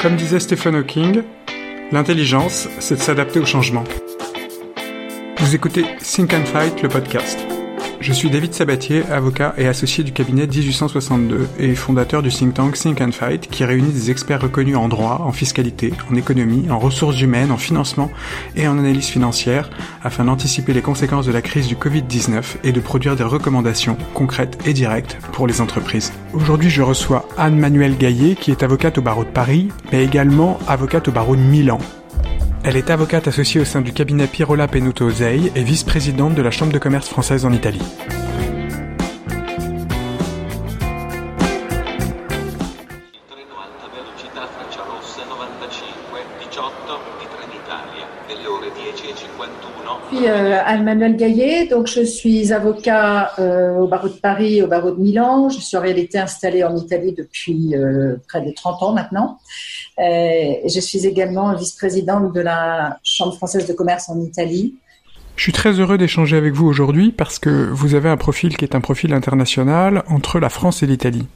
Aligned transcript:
Comme 0.00 0.16
disait 0.16 0.40
Stephen 0.40 0.76
Hawking, 0.76 1.22
l'intelligence, 1.92 2.68
c'est 2.78 2.94
de 2.94 3.00
s'adapter 3.00 3.38
au 3.38 3.44
changement. 3.44 3.84
Vous 5.36 5.54
écoutez 5.54 5.84
Think 5.98 6.32
and 6.32 6.46
Fight, 6.46 6.82
le 6.82 6.88
podcast. 6.88 7.38
Je 8.00 8.14
suis 8.14 8.30
David 8.30 8.54
Sabatier, 8.54 9.02
avocat 9.10 9.52
et 9.58 9.68
associé 9.68 10.02
du 10.02 10.12
cabinet 10.12 10.46
1862 10.46 11.48
et 11.58 11.74
fondateur 11.74 12.22
du 12.22 12.30
think 12.30 12.54
tank 12.54 12.74
Think 12.74 12.98
and 13.02 13.12
Fight 13.12 13.46
qui 13.50 13.62
réunit 13.62 13.92
des 13.92 14.10
experts 14.10 14.40
reconnus 14.40 14.76
en 14.76 14.88
droit, 14.88 15.20
en 15.22 15.32
fiscalité, 15.32 15.92
en 16.10 16.14
économie, 16.14 16.70
en 16.70 16.78
ressources 16.78 17.20
humaines, 17.20 17.52
en 17.52 17.58
financement 17.58 18.10
et 18.56 18.66
en 18.66 18.78
analyse 18.78 19.08
financière 19.08 19.68
afin 20.02 20.24
d'anticiper 20.24 20.72
les 20.72 20.80
conséquences 20.80 21.26
de 21.26 21.32
la 21.32 21.42
crise 21.42 21.68
du 21.68 21.76
Covid-19 21.76 22.42
et 22.64 22.72
de 22.72 22.80
produire 22.80 23.16
des 23.16 23.24
recommandations 23.24 23.98
concrètes 24.14 24.56
et 24.64 24.72
directes 24.72 25.18
pour 25.32 25.46
les 25.46 25.60
entreprises. 25.60 26.10
Aujourd'hui, 26.32 26.70
je 26.70 26.80
reçois 26.80 27.28
Anne-Manuelle 27.36 27.98
Gaillet 27.98 28.34
qui 28.34 28.50
est 28.50 28.62
avocate 28.62 28.96
au 28.96 29.02
barreau 29.02 29.24
de 29.24 29.28
Paris 29.28 29.68
mais 29.92 30.02
également 30.02 30.58
avocate 30.66 31.08
au 31.08 31.12
barreau 31.12 31.36
de 31.36 31.42
Milan. 31.42 31.78
Elle 32.62 32.76
est 32.76 32.90
avocate 32.90 33.26
associée 33.26 33.60
au 33.60 33.64
sein 33.64 33.80
du 33.80 33.92
cabinet 33.92 34.26
Pirola 34.26 34.68
Penuto 34.68 35.10
Zei 35.10 35.50
et 35.54 35.62
vice-présidente 35.62 36.34
de 36.34 36.42
la 36.42 36.50
Chambre 36.50 36.72
de 36.72 36.78
commerce 36.78 37.08
française 37.08 37.46
en 37.46 37.52
Italie. 37.52 37.80
Suis 50.10 50.26
euh, 50.26 50.60
Anne-Manuelle 50.64 51.16
Gaillet, 51.16 51.66
donc 51.66 51.86
je 51.86 52.02
suis 52.02 52.52
avocat 52.52 53.32
euh, 53.38 53.78
au 53.78 53.86
barreau 53.86 54.08
de 54.08 54.14
Paris, 54.14 54.62
au 54.62 54.66
barreau 54.66 54.90
de 54.90 55.00
Milan. 55.00 55.48
Je 55.48 55.60
suis 55.60 55.76
en 55.76 55.80
réalité 55.80 56.18
installée 56.18 56.64
en 56.64 56.76
Italie 56.76 57.14
depuis 57.16 57.74
euh, 57.74 58.16
près 58.28 58.40
de 58.42 58.50
30 58.50 58.82
ans 58.82 58.92
maintenant. 58.92 59.38
je 59.98 60.80
suis 60.80 61.06
également 61.06 61.54
vice-présidente 61.54 62.32
de 62.32 62.40
la 62.40 62.98
Chambre 63.04 63.34
française 63.34 63.66
de 63.66 63.72
commerce 63.72 64.08
en 64.08 64.20
Italie. 64.20 64.74
Je 65.36 65.44
suis 65.44 65.52
très 65.52 65.72
heureux 65.72 65.96
d'échanger 65.96 66.36
avec 66.36 66.52
vous 66.52 66.66
aujourd'hui 66.66 67.12
parce 67.12 67.38
que 67.38 67.68
vous 67.70 67.94
avez 67.94 68.08
un 68.08 68.16
profil 68.16 68.56
qui 68.56 68.64
est 68.64 68.74
un 68.74 68.80
profil 68.80 69.14
international 69.14 70.02
entre 70.08 70.38
la 70.38 70.48
France 70.48 70.82
et 70.82 70.86
l'Italie. 70.86 71.26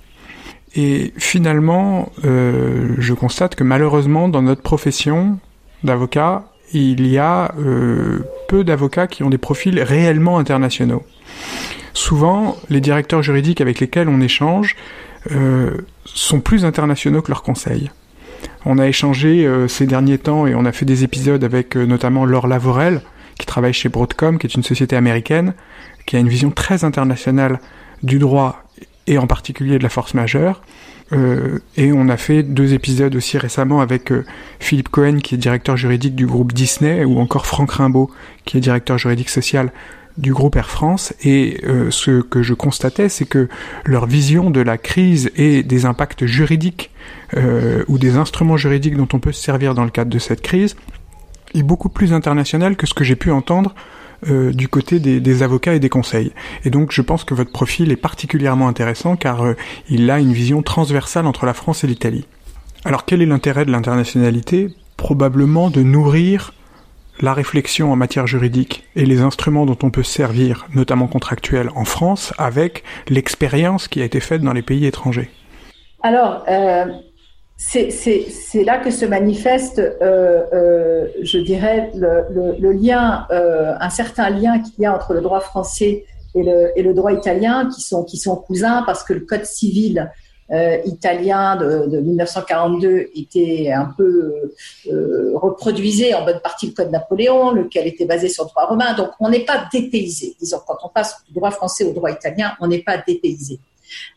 Et 0.76 1.14
finalement, 1.16 2.10
je 2.24 3.14
constate 3.14 3.54
que 3.54 3.62
malheureusement, 3.64 4.28
dans 4.28 4.42
notre 4.42 4.60
profession 4.60 5.38
d'avocat, 5.84 6.44
il 6.74 7.06
y 7.06 7.18
a 7.18 7.54
euh, 7.58 8.20
peu 8.48 8.64
d'avocats 8.64 9.06
qui 9.06 9.22
ont 9.22 9.30
des 9.30 9.38
profils 9.38 9.80
réellement 9.80 10.38
internationaux. 10.38 11.04
Souvent, 11.92 12.56
les 12.68 12.80
directeurs 12.80 13.22
juridiques 13.22 13.60
avec 13.60 13.80
lesquels 13.80 14.08
on 14.08 14.20
échange 14.20 14.76
euh, 15.30 15.78
sont 16.04 16.40
plus 16.40 16.64
internationaux 16.64 17.22
que 17.22 17.30
leurs 17.30 17.42
conseils. 17.42 17.90
On 18.66 18.78
a 18.78 18.88
échangé 18.88 19.46
euh, 19.46 19.68
ces 19.68 19.86
derniers 19.86 20.18
temps 20.18 20.46
et 20.46 20.54
on 20.54 20.64
a 20.64 20.72
fait 20.72 20.84
des 20.84 21.04
épisodes 21.04 21.44
avec 21.44 21.76
notamment 21.76 22.24
Laure 22.24 22.48
Lavorel, 22.48 23.00
qui 23.38 23.46
travaille 23.46 23.72
chez 23.72 23.88
Broadcom, 23.88 24.38
qui 24.38 24.46
est 24.46 24.54
une 24.54 24.62
société 24.62 24.96
américaine, 24.96 25.54
qui 26.06 26.16
a 26.16 26.18
une 26.18 26.28
vision 26.28 26.50
très 26.50 26.84
internationale 26.84 27.60
du 28.02 28.18
droit 28.18 28.64
et 29.06 29.18
en 29.18 29.26
particulier 29.26 29.78
de 29.78 29.82
la 29.82 29.88
force 29.88 30.14
majeure. 30.14 30.62
Euh, 31.12 31.58
et 31.76 31.92
on 31.92 32.08
a 32.08 32.16
fait 32.16 32.42
deux 32.42 32.72
épisodes 32.72 33.14
aussi 33.14 33.38
récemment 33.38 33.80
avec 33.80 34.10
euh, 34.10 34.24
Philippe 34.58 34.88
Cohen, 34.88 35.18
qui 35.18 35.34
est 35.34 35.38
directeur 35.38 35.76
juridique 35.76 36.14
du 36.14 36.26
groupe 36.26 36.52
Disney, 36.52 37.04
ou 37.04 37.18
encore 37.18 37.46
Franck 37.46 37.72
Rimbaud, 37.72 38.10
qui 38.44 38.56
est 38.56 38.60
directeur 38.60 38.98
juridique 38.98 39.28
social 39.28 39.72
du 40.16 40.32
groupe 40.32 40.56
Air 40.56 40.70
France. 40.70 41.12
Et 41.22 41.60
euh, 41.64 41.90
ce 41.90 42.22
que 42.22 42.42
je 42.42 42.54
constatais, 42.54 43.08
c'est 43.08 43.26
que 43.26 43.48
leur 43.84 44.06
vision 44.06 44.50
de 44.50 44.60
la 44.60 44.78
crise 44.78 45.30
et 45.36 45.62
des 45.62 45.86
impacts 45.86 46.26
juridiques 46.26 46.90
ou 47.88 47.98
des 47.98 48.14
instruments 48.16 48.56
juridiques 48.56 48.96
dont 48.96 49.08
on 49.12 49.18
peut 49.18 49.32
se 49.32 49.42
servir 49.42 49.74
dans 49.74 49.82
le 49.82 49.90
cadre 49.90 50.08
de 50.08 50.20
cette 50.20 50.40
crise 50.40 50.76
est 51.52 51.64
beaucoup 51.64 51.88
plus 51.88 52.12
internationale 52.12 52.76
que 52.76 52.86
ce 52.86 52.94
que 52.94 53.02
j'ai 53.02 53.16
pu 53.16 53.32
entendre 53.32 53.74
euh, 54.28 54.52
du 54.52 54.68
côté 54.68 54.98
des, 54.98 55.42
avocats 55.42 55.74
et 55.74 55.80
des 55.80 55.88
conseils. 55.88 56.32
Et 56.64 56.70
donc 56.70 56.92
je 56.92 57.02
pense 57.02 57.24
que 57.24 57.34
votre 57.34 57.52
profil 57.52 57.92
est 57.92 57.96
particulièrement 57.96 58.68
intéressant 58.68 59.16
car 59.16 59.44
euh, 59.44 59.54
il 59.88 60.10
a 60.10 60.20
une 60.20 60.32
vision 60.32 60.62
transversale 60.62 61.26
entre 61.26 61.46
la 61.46 61.54
France 61.54 61.84
et 61.84 61.86
l'Italie. 61.86 62.26
Alors 62.84 63.04
quel 63.04 63.22
est 63.22 63.26
l'intérêt 63.26 63.64
de 63.64 63.70
l'internationalité? 63.70 64.68
Probablement 64.96 65.70
de 65.70 65.82
nourrir 65.82 66.52
la 67.20 67.32
réflexion 67.32 67.92
en 67.92 67.96
matière 67.96 68.26
juridique 68.26 68.84
et 68.96 69.06
les 69.06 69.20
instruments 69.20 69.66
dont 69.66 69.78
on 69.82 69.90
peut 69.90 70.02
servir, 70.02 70.66
notamment 70.74 71.06
contractuels 71.06 71.70
en 71.74 71.84
France, 71.84 72.32
avec 72.38 72.82
l'expérience 73.08 73.88
qui 73.88 74.02
a 74.02 74.04
été 74.04 74.20
faite 74.20 74.42
dans 74.42 74.52
les 74.52 74.62
pays 74.62 74.86
étrangers. 74.86 75.30
Alors, 76.02 76.44
euh, 76.48 76.86
c'est 77.56 78.64
là 78.64 78.78
que 78.78 78.90
se 78.90 79.04
manifeste, 79.04 79.78
euh, 79.78 80.44
euh, 80.52 81.06
je 81.22 81.38
dirais, 81.38 81.90
le, 81.94 82.72
lien, 82.72 83.26
euh, 83.30 83.74
un 83.78 83.90
certain 83.90 84.30
lien 84.30 84.58
qu'il 84.58 84.82
y 84.82 84.86
a 84.86 84.94
entre 84.94 85.14
le 85.14 85.20
droit 85.20 85.40
français 85.40 86.04
et 86.34 86.42
le, 86.82 86.94
droit 86.94 87.12
italien, 87.12 87.68
qui 87.72 87.80
sont, 87.80 88.02
qui 88.02 88.16
sont 88.16 88.36
cousins, 88.36 88.82
parce 88.86 89.04
que 89.04 89.12
le 89.12 89.20
code 89.20 89.44
civil 89.44 90.10
italien 90.84 91.56
de, 91.56 92.00
1942 92.00 93.10
était 93.14 93.72
un 93.72 93.86
peu 93.96 94.52
reproduisait 95.34 96.12
en 96.14 96.24
bonne 96.24 96.40
partie 96.40 96.66
le 96.66 96.72
code 96.72 96.90
Napoléon, 96.90 97.52
lequel 97.52 97.86
était 97.86 98.04
basé 98.04 98.28
sur 98.28 98.44
le 98.44 98.50
droit 98.50 98.66
romain. 98.66 98.94
Donc, 98.94 99.10
on 99.20 99.30
n'est 99.30 99.44
pas 99.44 99.68
dépaysé. 99.72 100.34
Disons, 100.40 100.58
quand 100.66 100.76
on 100.82 100.88
passe 100.88 101.22
du 101.28 101.34
droit 101.34 101.52
français 101.52 101.84
au 101.84 101.92
droit 101.92 102.10
italien, 102.10 102.52
on 102.60 102.66
n'est 102.66 102.82
pas 102.82 102.98
dépaysé. 102.98 103.60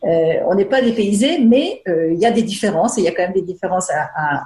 Euh, 0.04 0.34
on 0.46 0.54
n'est 0.54 0.64
pas 0.64 0.80
dépaysé, 0.80 1.38
mais 1.38 1.82
euh, 1.88 2.12
il 2.12 2.18
y 2.18 2.26
a 2.26 2.30
des 2.30 2.42
différences 2.42 2.98
et 2.98 3.00
il 3.02 3.04
y 3.04 3.08
a 3.08 3.12
quand 3.12 3.22
même 3.22 3.32
des 3.32 3.42
différences 3.42 3.90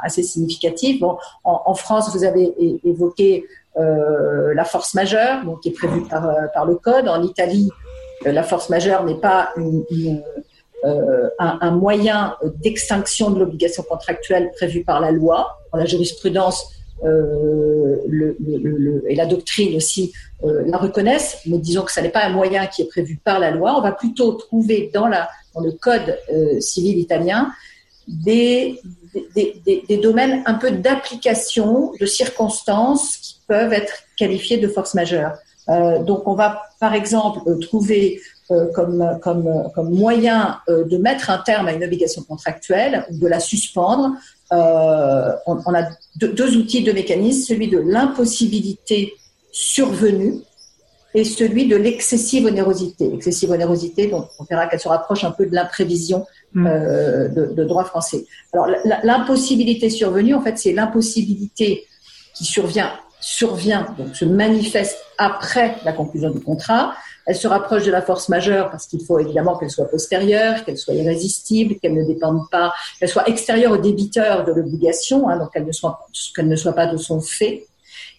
assez 0.02 0.22
significatives. 0.22 1.04
en, 1.44 1.74
France, 1.74 2.14
vous 2.14 2.24
avez 2.24 2.52
évoqué 2.84 3.44
euh, 3.76 4.54
la 4.54 4.64
force 4.64 4.94
majeure, 4.94 5.42
qui 5.62 5.70
est 5.70 5.72
prévue 5.72 6.02
par, 6.08 6.66
le 6.66 6.76
code. 6.76 7.08
En 7.08 7.22
Italie, 7.22 7.70
la 8.24 8.42
force 8.42 8.68
majeure 8.70 9.04
n'est 9.04 9.20
pas 9.20 9.50
un, 11.38 11.70
moyen 11.70 12.36
d'extinction 12.62 13.30
de 13.30 13.40
l'obligation 13.40 13.82
contractuelle 13.82 14.50
prévue 14.52 14.84
par 14.84 15.00
la 15.00 15.10
loi. 15.10 15.58
la 15.74 15.86
jurisprudence 15.86 16.81
et 19.08 19.14
la 19.14 19.26
doctrine 19.26 19.76
aussi 19.76 20.12
euh, 20.44 20.62
la 20.66 20.76
reconnaissent, 20.78 21.38
mais 21.46 21.58
disons 21.58 21.82
que 21.82 21.92
ça 21.92 22.02
n'est 22.02 22.08
pas 22.08 22.24
un 22.24 22.30
moyen 22.30 22.66
qui 22.66 22.82
est 22.82 22.88
prévu 22.88 23.20
par 23.22 23.38
la 23.38 23.50
loi. 23.50 23.76
On 23.76 23.80
va 23.80 23.92
plutôt 23.92 24.32
trouver 24.32 24.90
dans, 24.92 25.06
le 25.08 25.72
code 25.72 26.18
euh, 26.32 26.60
civil 26.60 26.98
italien 26.98 27.52
des, 28.08 28.80
domaines 30.02 30.42
un 30.46 30.54
peu 30.54 30.72
d'application, 30.72 31.92
de 32.00 32.06
circonstances 32.06 33.16
qui 33.18 33.40
peuvent 33.46 33.72
être 33.72 33.94
qualifiées 34.16 34.58
de 34.58 34.68
force 34.68 34.94
majeure. 34.94 35.34
Euh, 35.68 36.02
donc 36.02 36.26
on 36.26 36.34
va 36.34 36.62
par 36.80 36.94
exemple 36.94 37.40
trouver 37.60 38.20
comme, 38.74 39.18
moyen 39.76 40.58
de 40.68 40.96
mettre 40.98 41.30
un 41.30 41.38
terme 41.38 41.68
à 41.68 41.72
une 41.72 41.82
obligation 41.84 42.22
contractuelle 42.22 43.06
ou 43.10 43.16
de 43.16 43.26
la 43.26 43.40
suspendre. 43.40 44.10
Euh, 44.52 45.32
on, 45.46 45.58
on, 45.64 45.74
a 45.74 45.84
deux, 46.16 46.32
deux 46.32 46.56
outils, 46.56 46.82
deux 46.82 46.92
mécanismes, 46.92 47.42
celui 47.42 47.68
de 47.68 47.78
l'impossibilité 47.78 49.14
survenu 49.50 50.42
et 51.14 51.24
celui 51.24 51.66
de 51.66 51.76
l'excessive 51.76 52.46
onérosité. 52.46 53.12
Excessive 53.14 53.50
onérosité, 53.50 54.06
donc 54.06 54.28
on 54.38 54.44
verra 54.44 54.66
qu'elle 54.66 54.80
se 54.80 54.88
rapproche 54.88 55.24
un 55.24 55.30
peu 55.30 55.46
de 55.46 55.54
l'imprévision 55.54 56.26
mm. 56.54 56.66
euh, 56.66 57.28
de, 57.28 57.64
droit 57.64 57.84
français. 57.84 58.24
Alors 58.52 58.68
l'impossibilité 59.02 59.90
survenue, 59.90 60.34
en 60.34 60.42
fait, 60.42 60.58
c'est 60.58 60.72
l'impossibilité 60.72 61.86
qui 62.34 62.44
survient, 62.44 62.92
survient, 63.20 63.94
donc 63.98 64.16
se 64.16 64.24
manifeste 64.24 64.96
après 65.18 65.76
la 65.84 65.92
conclusion 65.92 66.30
du 66.30 66.40
contrat. 66.40 66.94
Elle 67.26 67.36
se 67.36 67.46
rapproche 67.46 67.84
de 67.84 67.90
la 67.90 68.02
force 68.02 68.28
majeure 68.28 68.70
parce 68.70 68.86
qu'il 68.86 69.04
faut 69.04 69.18
évidemment 69.18 69.56
qu'elle 69.56 69.70
soit 69.70 69.88
postérieure, 69.88 70.64
qu'elle 70.64 70.78
soit 70.78 70.94
irrésistible, 70.94 71.76
qu'elle 71.80 71.94
ne 71.94 72.04
dépende 72.04 72.50
pas, 72.50 72.72
qu'elle 72.98 73.08
soit 73.08 73.28
extérieure 73.28 73.72
au 73.72 73.76
débiteur 73.76 74.44
de 74.44 74.52
l'obligation, 74.52 75.28
hein, 75.28 75.38
donc 75.38 75.52
qu'elle 75.52 75.66
ne 75.66 75.72
soit 75.72 76.06
ne 76.38 76.56
soit 76.56 76.72
pas 76.72 76.86
de 76.86 76.96
son 76.96 77.20
fait. 77.20 77.66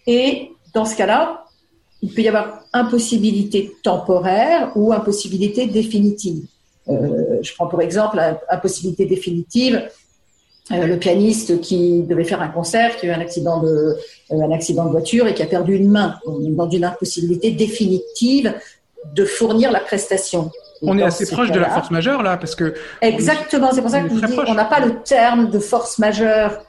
Et 0.06 0.50
dans 0.74 0.84
ce 0.84 0.96
cas-là, 0.96 1.44
il 2.02 2.12
peut 2.12 2.22
y 2.22 2.28
avoir 2.28 2.60
impossibilité 2.72 3.74
temporaire 3.82 4.72
ou 4.74 4.92
impossibilité 4.92 5.66
définitive. 5.66 6.44
Euh, 6.88 7.38
je 7.40 7.54
prends 7.54 7.66
pour 7.66 7.80
exemple 7.80 8.20
impossibilité 8.50 9.06
définitive. 9.06 9.82
Euh, 10.72 10.86
le 10.86 10.98
pianiste 10.98 11.60
qui 11.60 12.02
devait 12.02 12.24
faire 12.24 12.40
un 12.40 12.48
concert, 12.48 12.96
qui 12.96 13.06
a 13.06 13.10
eu 13.10 13.12
un 13.12 13.20
accident 13.20 13.62
de, 13.62 13.96
euh, 14.30 14.40
un 14.40 14.50
accident 14.50 14.86
de 14.86 14.90
voiture 14.90 15.26
et 15.26 15.34
qui 15.34 15.42
a 15.42 15.46
perdu 15.46 15.76
une 15.76 15.90
main, 15.90 16.18
dans 16.26 16.70
une 16.70 16.84
impossibilité 16.84 17.50
définitive 17.50 18.54
de 19.12 19.24
fournir 19.24 19.70
la 19.70 19.80
prestation. 19.80 20.50
on 20.82 20.98
est 20.98 21.02
assez 21.02 21.26
proche 21.26 21.50
de 21.50 21.60
la 21.60 21.70
force 21.70 21.90
majeure 21.90 22.22
là, 22.22 22.36
parce 22.36 22.54
que 22.54 22.74
exactement. 23.00 23.70
C'est 23.72 23.82
pour 23.82 23.90
ça 23.90 24.00
que 24.00 24.08
je 24.08 24.26
dis, 24.26 24.38
on 24.46 24.54
n'a 24.54 24.64
pas 24.64 24.80
le 24.80 25.02
terme 25.02 25.50
de 25.50 25.58
force 25.58 25.98
majeure 25.98 26.62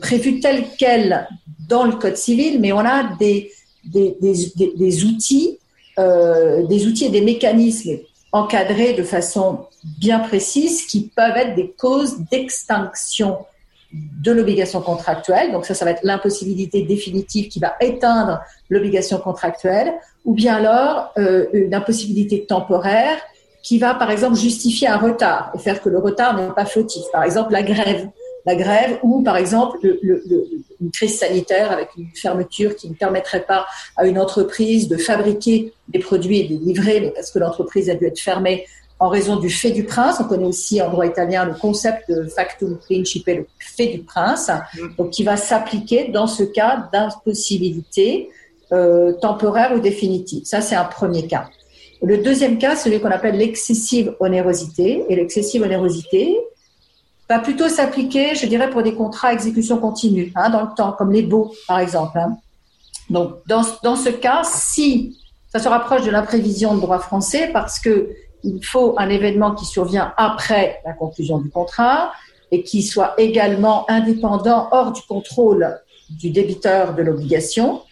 prévu 0.00 0.40
tel 0.40 0.64
quel 0.78 1.26
dans 1.70 1.84
le 1.84 1.92
code 1.92 2.16
civil, 2.16 2.60
mais 2.60 2.72
on 2.72 2.80
a 2.80 3.16
des, 3.18 3.50
des, 3.84 4.16
des, 4.20 5.04
outils, 5.04 5.58
euh, 5.98 6.66
des 6.66 6.86
outils 6.86 7.06
et 7.06 7.10
des 7.10 7.22
mécanismes 7.22 7.98
encadrés 8.32 8.92
de 8.92 9.02
façon 9.02 9.66
bien 9.98 10.18
précise 10.18 10.86
qui 10.86 11.10
peuvent 11.16 11.36
être 11.36 11.54
des 11.54 11.70
causes 11.70 12.18
d'extinction 12.30 13.38
de 13.92 14.30
l'obligation 14.30 14.82
contractuelle, 14.82 15.50
donc 15.50 15.66
ça, 15.66 15.74
ça 15.74 15.84
va 15.84 15.92
être 15.92 16.04
l'impossibilité 16.04 16.82
définitive 16.82 17.48
qui 17.48 17.58
va 17.58 17.74
éteindre 17.80 18.40
l'obligation 18.70 19.18
contractuelle, 19.18 19.92
ou 20.24 20.34
bien 20.34 20.56
alors 20.56 21.12
euh, 21.18 21.46
une 21.52 21.74
impossibilité 21.74 22.46
temporaire 22.46 23.18
qui 23.62 23.78
va, 23.78 23.94
par 23.94 24.10
exemple, 24.10 24.36
justifier 24.36 24.88
un 24.88 24.96
retard 24.96 25.52
et 25.54 25.58
faire 25.58 25.82
que 25.82 25.88
le 25.88 25.98
retard 25.98 26.36
n'est 26.36 26.54
pas 26.54 26.64
fautif. 26.64 27.02
Par 27.12 27.24
exemple, 27.24 27.52
la 27.52 27.62
grève. 27.62 28.08
La 28.46 28.54
grève 28.54 28.98
ou, 29.02 29.22
par 29.22 29.36
exemple, 29.36 29.76
le, 29.82 30.24
une 30.80 30.90
crise 30.90 31.18
sanitaire 31.18 31.70
avec 31.70 31.90
une 31.98 32.08
fermeture 32.14 32.74
qui 32.74 32.88
ne 32.88 32.94
permettrait 32.94 33.44
pas 33.44 33.66
à 33.98 34.06
une 34.06 34.18
entreprise 34.18 34.88
de 34.88 34.96
fabriquer 34.96 35.74
des 35.88 35.98
produits 35.98 36.38
et 36.38 36.44
de 36.44 36.54
les 36.54 36.58
livrer, 36.58 37.00
mais 37.00 37.10
parce 37.10 37.30
que 37.30 37.38
l'entreprise 37.38 37.90
a 37.90 37.94
dû 37.94 38.06
être 38.06 38.18
fermée 38.18 38.64
en 38.98 39.08
raison 39.08 39.36
du 39.36 39.50
fait 39.50 39.72
du 39.72 39.84
prince. 39.84 40.16
On 40.20 40.24
connaît 40.24 40.46
aussi 40.46 40.80
en 40.80 40.88
droit 40.90 41.06
italien 41.06 41.44
le 41.44 41.54
concept 41.54 42.10
de 42.10 42.24
factum 42.24 42.78
principe, 42.78 43.26
le 43.26 43.46
fait 43.58 43.88
du 43.88 43.98
prince, 44.00 44.50
donc 44.96 45.10
qui 45.10 45.22
va 45.22 45.36
s'appliquer 45.36 46.08
dans 46.08 46.26
ce 46.26 46.42
cas 46.42 46.88
d'impossibilité 46.92 48.30
euh, 48.72 49.12
temporaire 49.12 49.72
ou 49.74 49.80
définitive. 49.80 50.44
Ça, 50.44 50.60
c'est 50.60 50.76
un 50.76 50.84
premier 50.84 51.26
cas. 51.26 51.48
Le 52.02 52.18
deuxième 52.18 52.58
cas, 52.58 52.76
celui 52.76 53.00
qu'on 53.00 53.10
appelle 53.10 53.36
l'excessive 53.36 54.14
onérosité. 54.20 55.04
Et 55.08 55.16
l'excessive 55.16 55.62
onérosité 55.62 56.38
va 57.28 57.38
plutôt 57.38 57.68
s'appliquer, 57.68 58.34
je 58.34 58.46
dirais, 58.46 58.70
pour 58.70 58.82
des 58.82 58.94
contrats 58.94 59.28
à 59.28 59.32
exécution 59.32 59.78
continue, 59.78 60.32
hein, 60.34 60.50
dans 60.50 60.62
le 60.62 60.74
temps, 60.76 60.92
comme 60.92 61.12
les 61.12 61.22
baux, 61.22 61.52
par 61.68 61.78
exemple. 61.78 62.18
Hein. 62.18 62.36
Donc, 63.10 63.38
dans, 63.46 63.62
ce 63.96 64.08
cas, 64.08 64.42
si 64.44 65.16
ça 65.48 65.58
se 65.58 65.68
rapproche 65.68 66.04
de 66.04 66.10
l'imprévision 66.10 66.74
de 66.74 66.80
droit 66.80 67.00
français, 67.00 67.50
parce 67.52 67.78
que 67.78 68.10
il 68.42 68.64
faut 68.64 68.94
un 68.98 69.10
événement 69.10 69.54
qui 69.54 69.66
survient 69.66 70.14
après 70.16 70.80
la 70.86 70.94
conclusion 70.94 71.38
du 71.38 71.50
contrat 71.50 72.12
et 72.50 72.62
qui 72.62 72.82
soit 72.82 73.14
également 73.18 73.84
indépendant, 73.90 74.68
hors 74.70 74.92
du 74.92 75.02
contrôle 75.02 75.78
du 76.08 76.30
débiteur 76.30 76.94
de 76.94 77.02
l'obligation, 77.02 77.82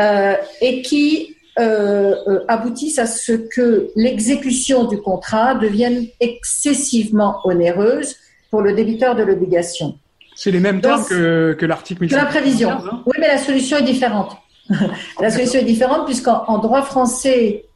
euh, 0.00 0.34
et 0.60 0.82
qui 0.82 1.36
euh, 1.58 2.14
euh, 2.26 2.44
aboutisse 2.48 2.98
à 2.98 3.06
ce 3.06 3.32
que 3.32 3.90
l'exécution 3.94 4.84
du 4.84 4.98
contrat 4.98 5.54
devienne 5.54 6.06
excessivement 6.18 7.40
onéreuse 7.44 8.16
pour 8.50 8.62
le 8.62 8.72
débiteur 8.72 9.14
de 9.14 9.22
l'obligation. 9.22 9.98
C'est 10.34 10.50
les 10.50 10.60
mêmes 10.60 10.80
termes 10.80 11.04
que, 11.04 11.52
que 11.52 11.66
l'article 11.66 12.08
Que 12.08 12.14
la 12.14 12.24
prévision. 12.24 12.70
Hein 12.70 13.02
oui, 13.04 13.18
mais 13.20 13.28
la 13.28 13.36
solution 13.36 13.76
est 13.76 13.82
différente. 13.82 14.36
la 15.20 15.30
solution 15.30 15.60
est 15.60 15.64
différente 15.64 16.06
puisqu'en 16.06 16.58
droit 16.58 16.82
français, 16.82 17.66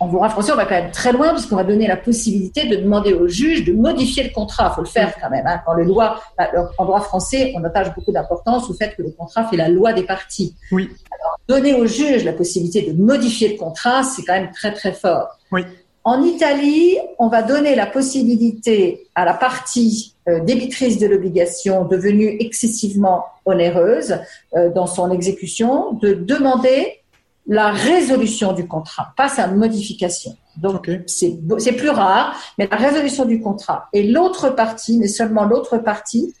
en 0.00 0.08
droit 0.08 0.28
français, 0.28 0.52
on 0.52 0.56
va 0.56 0.64
quand 0.64 0.74
même 0.74 0.90
très 0.90 1.12
loin 1.12 1.30
puisqu'on 1.30 1.56
va 1.56 1.64
donner 1.64 1.86
la 1.86 1.96
possibilité 1.96 2.66
de 2.66 2.76
demander 2.76 3.12
au 3.12 3.28
juge 3.28 3.64
de 3.64 3.72
modifier 3.72 4.24
le 4.24 4.30
contrat. 4.30 4.70
Il 4.72 4.74
faut 4.74 4.80
le 4.82 4.86
faire 4.86 5.14
quand 5.20 5.30
même. 5.30 5.46
Hein. 5.46 5.60
Bah, 5.66 6.50
en 6.78 6.84
droit 6.84 7.00
français, 7.00 7.52
on 7.56 7.64
attache 7.64 7.94
beaucoup 7.94 8.12
d'importance 8.12 8.68
au 8.70 8.74
fait 8.74 8.94
que 8.96 9.02
le 9.02 9.10
contrat 9.10 9.48
fait 9.48 9.56
la 9.56 9.68
loi 9.68 9.92
des 9.92 10.04
parties. 10.04 10.54
Oui. 10.72 10.88
Alors, 11.10 11.38
donner 11.48 11.74
au 11.74 11.86
juge 11.86 12.24
la 12.24 12.32
possibilité 12.32 12.82
de 12.82 13.00
modifier 13.00 13.48
le 13.48 13.58
contrat, 13.58 14.02
c'est 14.02 14.22
quand 14.22 14.34
même 14.34 14.50
très 14.52 14.72
très 14.72 14.92
fort. 14.92 15.38
Oui. 15.52 15.62
En 16.06 16.22
Italie, 16.22 16.98
on 17.18 17.28
va 17.28 17.42
donner 17.42 17.74
la 17.74 17.86
possibilité 17.86 19.08
à 19.14 19.24
la 19.24 19.32
partie 19.32 20.14
euh, 20.28 20.40
débitrice 20.40 20.98
de 20.98 21.06
l'obligation 21.06 21.86
devenue 21.86 22.36
excessivement 22.40 23.24
onéreuse 23.46 24.18
euh, 24.54 24.70
dans 24.70 24.86
son 24.86 25.10
exécution 25.10 25.92
de 25.94 26.12
demander 26.12 27.00
la 27.46 27.70
résolution 27.70 28.52
du 28.52 28.66
contrat, 28.66 29.12
pas 29.16 29.28
sa 29.28 29.46
modification. 29.46 30.36
Donc, 30.56 30.90
c'est 31.06 31.72
plus 31.72 31.90
rare, 31.90 32.34
mais 32.58 32.68
la 32.70 32.76
résolution 32.76 33.24
du 33.24 33.40
contrat. 33.40 33.88
Et 33.92 34.04
l'autre 34.04 34.50
partie, 34.50 34.98
mais 34.98 35.08
seulement 35.08 35.44
l'autre 35.44 35.78
partie, 35.78 36.34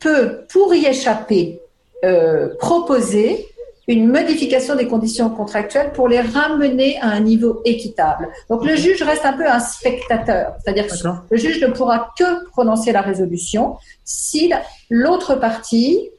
peut, 0.00 0.40
pour 0.50 0.74
y 0.74 0.86
échapper, 0.86 1.60
euh, 2.04 2.54
proposer 2.58 3.46
une 3.88 4.06
modification 4.06 4.76
des 4.76 4.86
conditions 4.86 5.30
contractuelles 5.30 5.92
pour 5.92 6.08
les 6.08 6.20
ramener 6.20 6.98
à 7.00 7.08
un 7.08 7.20
niveau 7.20 7.62
équitable. 7.64 8.28
Donc 8.50 8.64
le 8.64 8.76
juge 8.76 9.02
reste 9.02 9.24
un 9.24 9.32
peu 9.32 9.48
un 9.48 9.60
spectateur, 9.60 10.52
c'est-à-dire 10.62 10.86
que 10.86 10.94
le 11.30 11.36
juge 11.38 11.60
ne 11.62 11.68
pourra 11.68 12.10
que 12.18 12.44
prononcer 12.50 12.92
la 12.92 13.00
résolution 13.00 13.76
si 14.04 14.52
l'autre 14.90 15.36
partie 15.36 16.10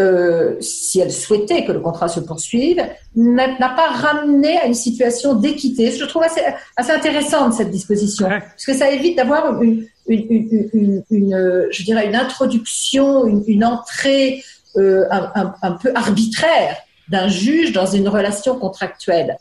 euh, 0.00 0.56
si 0.60 1.00
elle 1.00 1.12
souhaitait 1.12 1.64
que 1.64 1.72
le 1.72 1.80
contrat 1.80 2.08
se 2.08 2.20
poursuive, 2.20 2.82
n'a 3.14 3.68
pas 3.68 3.90
ramené 3.90 4.56
à 4.58 4.66
une 4.66 4.74
situation 4.74 5.34
d'équité. 5.34 5.90
Je 5.92 6.04
trouve 6.04 6.22
assez, 6.22 6.40
assez 6.76 6.92
intéressante 6.92 7.54
cette 7.54 7.70
disposition, 7.70 8.28
parce 8.28 8.64
que 8.64 8.74
ça 8.74 8.90
évite 8.90 9.16
d'avoir 9.16 9.62
une, 9.62 9.86
une, 10.08 11.02
une, 11.10 11.66
je 11.70 11.82
dirais, 11.82 12.06
une 12.06 12.16
introduction, 12.16 13.26
une, 13.26 13.64
entrée 13.64 14.42
euh, 14.76 15.04
un, 15.10 15.54
un, 15.62 15.72
peu 15.72 15.92
arbitraire 15.94 16.76
d'un 17.08 17.28
juge 17.28 17.72
dans 17.72 17.86
une 17.86 18.08
relation 18.08 18.58
contractuelle. 18.58 19.36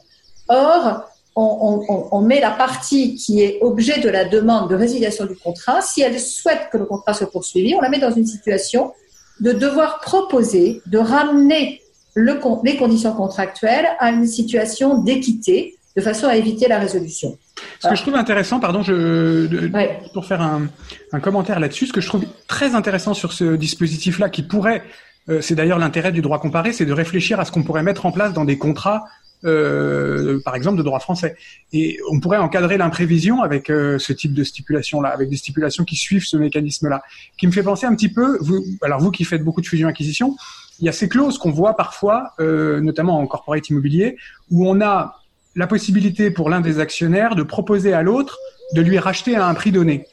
Or, 0.49 1.05
on, 1.35 1.85
on, 1.87 2.07
on, 2.11 2.21
met 2.21 2.41
la 2.41 2.51
partie 2.51 3.15
qui 3.15 3.41
est 3.41 3.59
objet 3.61 3.99
de 3.99 4.09
la 4.09 4.25
demande 4.25 4.69
de 4.69 4.75
résiliation 4.75 5.25
du 5.25 5.35
contrat. 5.35 5.81
Si 5.81 6.01
elle 6.01 6.19
souhaite 6.19 6.69
que 6.71 6.77
le 6.77 6.85
contrat 6.85 7.13
se 7.13 7.25
poursuive, 7.25 7.75
on 7.77 7.81
la 7.81 7.89
met 7.89 7.99
dans 7.99 8.11
une 8.11 8.25
situation 8.25 8.91
de 9.39 9.51
devoir 9.51 9.99
proposer, 9.99 10.81
de 10.85 10.97
ramener 10.97 11.81
le, 12.13 12.39
les 12.63 12.77
conditions 12.77 13.13
contractuelles 13.13 13.87
à 13.99 14.11
une 14.11 14.27
situation 14.27 15.01
d'équité 15.01 15.75
de 15.95 16.01
façon 16.01 16.27
à 16.27 16.35
éviter 16.35 16.67
la 16.67 16.79
résolution. 16.79 17.37
Ce 17.79 17.89
que 17.89 17.95
je 17.95 18.01
trouve 18.01 18.15
intéressant, 18.15 18.59
pardon, 18.59 18.83
je, 18.83 19.67
pour 20.13 20.25
faire 20.25 20.41
un, 20.41 20.67
un 21.11 21.19
commentaire 21.19 21.59
là-dessus, 21.59 21.87
ce 21.87 21.93
que 21.93 22.01
je 22.01 22.07
trouve 22.07 22.25
très 22.47 22.75
intéressant 22.75 23.13
sur 23.13 23.33
ce 23.33 23.55
dispositif-là, 23.55 24.29
qui 24.29 24.43
pourrait, 24.43 24.83
euh, 25.29 25.41
c'est 25.41 25.55
d'ailleurs 25.55 25.79
l'intérêt 25.79 26.11
du 26.11 26.21
droit 26.21 26.39
comparé, 26.39 26.71
c'est 26.73 26.85
de 26.85 26.93
réfléchir 26.93 27.39
à 27.39 27.45
ce 27.45 27.51
qu'on 27.51 27.63
pourrait 27.63 27.83
mettre 27.83 28.05
en 28.05 28.11
place 28.11 28.33
dans 28.33 28.45
des 28.45 28.57
contrats 28.57 29.05
euh, 29.45 30.39
par 30.43 30.55
exemple, 30.55 30.77
de 30.77 30.83
droit 30.83 30.99
français. 30.99 31.35
Et 31.71 31.97
on 32.11 32.19
pourrait 32.19 32.37
encadrer 32.37 32.77
l'imprévision 32.77 33.41
avec 33.41 33.69
euh, 33.69 33.97
ce 33.99 34.13
type 34.13 34.33
de 34.33 34.43
stipulation-là, 34.43 35.09
avec 35.09 35.29
des 35.29 35.37
stipulations 35.37 35.85
qui 35.85 35.95
suivent 35.95 36.25
ce 36.25 36.37
mécanisme-là, 36.37 37.01
qui 37.37 37.47
me 37.47 37.51
fait 37.51 37.63
penser 37.63 37.85
un 37.85 37.95
petit 37.95 38.09
peu, 38.09 38.37
vous, 38.41 38.63
alors 38.81 38.99
vous 38.99 39.11
qui 39.11 39.23
faites 39.23 39.43
beaucoup 39.43 39.61
de 39.61 39.67
fusion-acquisition, 39.67 40.35
il 40.79 40.85
y 40.85 40.89
a 40.89 40.91
ces 40.91 41.09
clauses 41.09 41.37
qu'on 41.37 41.51
voit 41.51 41.75
parfois, 41.75 42.33
euh, 42.39 42.79
notamment 42.81 43.19
en 43.19 43.27
corporate 43.27 43.67
immobilier, 43.69 44.17
où 44.51 44.67
on 44.67 44.81
a 44.81 45.19
la 45.55 45.67
possibilité 45.67 46.31
pour 46.31 46.49
l'un 46.49 46.61
des 46.61 46.79
actionnaires 46.79 47.35
de 47.35 47.43
proposer 47.43 47.93
à 47.93 48.01
l'autre 48.01 48.37
de 48.75 48.81
lui 48.81 48.99
racheter 48.99 49.35
à 49.35 49.47
un 49.47 49.53
prix 49.53 49.71
donné. 49.71 50.05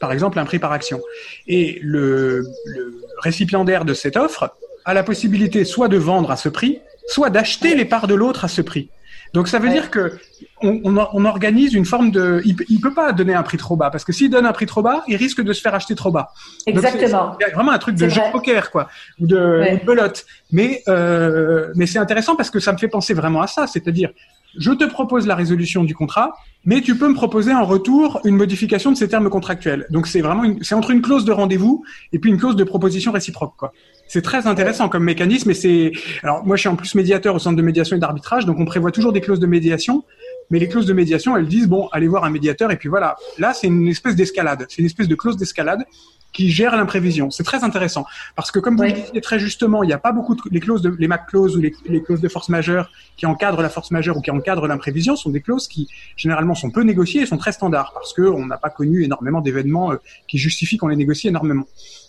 Par 0.00 0.12
exemple, 0.12 0.38
un 0.38 0.44
prix 0.44 0.58
par 0.58 0.72
action. 0.72 1.00
Et 1.46 1.78
le, 1.82 2.44
le 2.66 3.00
récipiendaire 3.18 3.84
de 3.84 3.94
cette 3.94 4.16
offre 4.16 4.54
a 4.84 4.92
la 4.92 5.02
possibilité 5.02 5.64
soit 5.64 5.88
de 5.88 5.96
vendre 5.96 6.30
à 6.30 6.36
ce 6.36 6.48
prix, 6.48 6.80
soit 7.06 7.30
d'acheter 7.30 7.74
les 7.74 7.84
parts 7.84 8.06
de 8.06 8.14
l'autre 8.14 8.44
à 8.44 8.48
ce 8.48 8.62
prix. 8.62 8.90
Donc 9.32 9.48
ça 9.48 9.58
veut 9.58 9.68
dire 9.68 9.90
que 9.90 10.18
on, 10.62 10.80
on, 11.12 11.24
organise 11.26 11.74
une 11.74 11.84
forme 11.84 12.10
de. 12.10 12.40
Il, 12.46 12.56
il 12.70 12.80
peut 12.80 12.94
pas 12.94 13.12
donner 13.12 13.34
un 13.34 13.42
prix 13.42 13.58
trop 13.58 13.76
bas 13.76 13.90
parce 13.90 14.04
que 14.04 14.12
s'il 14.12 14.30
donne 14.30 14.46
un 14.46 14.52
prix 14.52 14.64
trop 14.64 14.80
bas, 14.80 15.04
il 15.08 15.16
risque 15.16 15.42
de 15.42 15.52
se 15.52 15.60
faire 15.60 15.74
acheter 15.74 15.94
trop 15.94 16.10
bas. 16.10 16.32
Exactement. 16.66 17.36
C'est 17.38 17.52
vraiment 17.52 17.72
un 17.72 17.78
truc 17.78 17.96
de 17.96 18.08
jeu 18.08 18.22
poker 18.32 18.70
quoi, 18.70 18.88
ou 19.20 19.26
de 19.26 19.84
belote. 19.84 20.24
Mais 20.52 20.82
euh, 20.88 21.70
mais 21.74 21.86
c'est 21.86 21.98
intéressant 21.98 22.36
parce 22.36 22.50
que 22.50 22.60
ça 22.60 22.72
me 22.72 22.78
fait 22.78 22.88
penser 22.88 23.12
vraiment 23.12 23.42
à 23.42 23.46
ça, 23.46 23.66
c'est-à-dire 23.66 24.10
je 24.58 24.72
te 24.72 24.84
propose 24.84 25.26
la 25.26 25.34
résolution 25.34 25.84
du 25.84 25.94
contrat, 25.94 26.34
mais 26.64 26.80
tu 26.80 26.96
peux 26.96 27.08
me 27.08 27.14
proposer 27.14 27.52
en 27.52 27.64
retour 27.64 28.20
une 28.24 28.36
modification 28.36 28.90
de 28.90 28.96
ces 28.96 29.08
termes 29.08 29.30
contractuels. 29.30 29.86
Donc 29.90 30.06
c'est 30.06 30.20
vraiment 30.20 30.56
c'est 30.62 30.74
entre 30.74 30.90
une 30.90 31.00
clause 31.00 31.24
de 31.24 31.32
rendez-vous 31.32 31.84
et 32.12 32.18
puis 32.18 32.30
une 32.30 32.38
clause 32.38 32.56
de 32.56 32.64
proposition 32.64 33.12
réciproque 33.12 33.54
quoi. 33.56 33.72
C'est 34.08 34.22
très 34.22 34.46
intéressant 34.46 34.88
comme 34.88 35.04
mécanisme 35.04 35.50
et 35.50 35.54
c'est 35.54 35.92
alors 36.22 36.44
moi 36.44 36.56
je 36.56 36.60
suis 36.60 36.68
en 36.68 36.76
plus 36.76 36.94
médiateur 36.94 37.34
au 37.34 37.38
centre 37.38 37.56
de 37.56 37.62
médiation 37.62 37.96
et 37.96 38.00
d'arbitrage 38.00 38.46
donc 38.46 38.58
on 38.58 38.64
prévoit 38.64 38.90
toujours 38.90 39.12
des 39.12 39.20
clauses 39.20 39.40
de 39.40 39.46
médiation 39.46 40.04
mais 40.50 40.58
les 40.58 40.68
clauses 40.68 40.86
de 40.86 40.92
médiation 40.92 41.36
elles 41.36 41.46
disent 41.46 41.68
bon 41.68 41.88
allez 41.92 42.08
voir 42.08 42.24
un 42.24 42.30
médiateur 42.30 42.70
et 42.70 42.76
puis 42.76 42.88
voilà 42.88 43.16
là 43.38 43.52
c'est 43.52 43.66
une 43.66 43.88
espèce 43.88 44.16
d'escalade 44.16 44.66
c'est 44.68 44.78
une 44.78 44.86
espèce 44.86 45.08
de 45.08 45.14
clause 45.14 45.36
d'escalade 45.36 45.84
qui 46.36 46.50
gère 46.50 46.76
l'imprévision 46.76 47.30
c'est 47.30 47.42
très 47.42 47.64
intéressant 47.64 48.04
parce 48.34 48.50
que 48.50 48.58
comme 48.58 48.76
vous 48.76 48.82
le 48.82 48.92
disiez 48.92 49.20
très 49.22 49.38
justement 49.38 49.82
il 49.82 49.86
n'y 49.86 49.94
a 49.94 49.98
pas 49.98 50.12
beaucoup 50.12 50.34
de 50.34 50.42
les 50.50 50.60
clauses 50.60 50.82
de 50.82 50.94
les 50.98 51.08
MAC 51.08 51.26
clauses 51.28 51.56
ou 51.56 51.60
les, 51.60 51.74
les, 51.86 52.02
clauses 52.02 52.20
de 52.20 52.28
force 52.28 52.50
majeure 52.50 52.90
qui 53.16 53.24
encadrent 53.24 53.62
la 53.62 53.70
force 53.70 53.90
majeure 53.90 54.18
ou 54.18 54.20
qui 54.20 54.30
encadrent 54.30 54.66
l'imprévision 54.66 55.16
sont 55.16 55.30
des 55.30 55.40
clauses 55.40 55.66
qui 55.66 55.88
généralement 56.16 56.54
sont 56.54 56.70
peu 56.70 56.82
négociées 56.82 57.22
et 57.22 57.26
sont 57.26 57.38
très 57.38 57.52
standards 57.52 57.92
parce 57.94 58.12
que 58.12 58.22
on 58.22 58.44
n'a 58.46 58.58
pas 58.58 58.70
connu 58.70 59.02
énormément 59.02 59.40
d'événements 59.40 59.92
euh, 59.92 59.96
qui 60.28 60.36
justifient 60.36 60.76
qu'on 60.76 60.88
les 60.88 60.96
négocie 60.96 61.28
énormément 61.28 61.66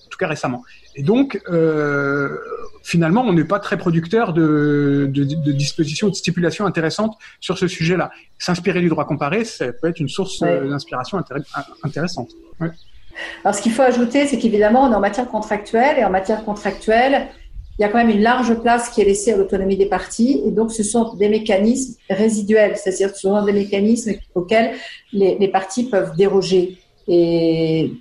en 0.08 0.10
tout 0.10 0.18
cas 0.18 0.28
récemment. 0.28 0.64
Et 0.96 1.04
donc, 1.04 1.40
euh, 1.50 2.38
finalement, 2.82 3.22
on 3.22 3.34
n'est 3.34 3.44
pas 3.44 3.60
très 3.60 3.78
producteur 3.78 4.34
de, 4.34 5.10
de, 5.12 5.24
de, 5.26 5.52
dispositions, 5.52 6.08
de 6.08 6.16
stipulations 6.16 6.66
intéressantes 6.66 7.18
sur 7.42 7.58
ce 7.58 7.68
sujet-là. 7.68 8.10
S'inspirer 8.40 8.82
du 8.82 8.88
droit 8.88 9.06
comparé, 9.06 9.44
ça 9.44 9.72
peut 9.74 9.90
être 9.90 10.00
une 10.00 10.10
source 10.10 10.42
euh, 10.44 10.70
d'inspiration 10.70 11.22
intéressante. 11.84 12.32
Ouais. 12.62 12.72
Alors, 13.44 13.56
ce 13.56 13.62
qu'il 13.62 13.72
faut 13.72 13.82
ajouter, 13.82 14.28
c'est 14.28 14.38
qu'évidemment, 14.38 14.84
on 14.84 14.92
est 14.92 14.96
en 14.96 15.00
matière 15.00 15.28
contractuelle, 15.28 16.00
et 16.00 16.06
en 16.06 16.10
matière 16.10 16.44
contractuelle, 16.44 17.28
il 17.80 17.84
y 17.84 17.86
a 17.86 17.90
quand 17.90 18.00
même 18.00 18.10
une 18.10 18.24
large 18.24 18.56
place 18.62 18.90
qui 18.90 19.02
est 19.02 19.06
laissée 19.06 19.34
à 19.34 19.38
l'autonomie 19.38 19.78
des 19.78 19.86
parties, 19.86 20.42
et 20.46 20.52
donc 20.52 20.72
ce 20.72 20.84
sont 20.84 21.14
des 21.14 21.30
mécanismes 21.30 21.96
résiduels, 22.10 22.76
c'est-à-dire 22.76 23.16
ce 23.16 23.22
sont 23.22 23.46
des 23.46 23.54
mécanismes 23.54 24.14
auxquels 24.34 24.72
les, 25.14 25.38
les 25.38 25.48
parties 25.48 25.84
peuvent 25.84 26.16
déroger. 26.16 26.78
Et 27.08 27.94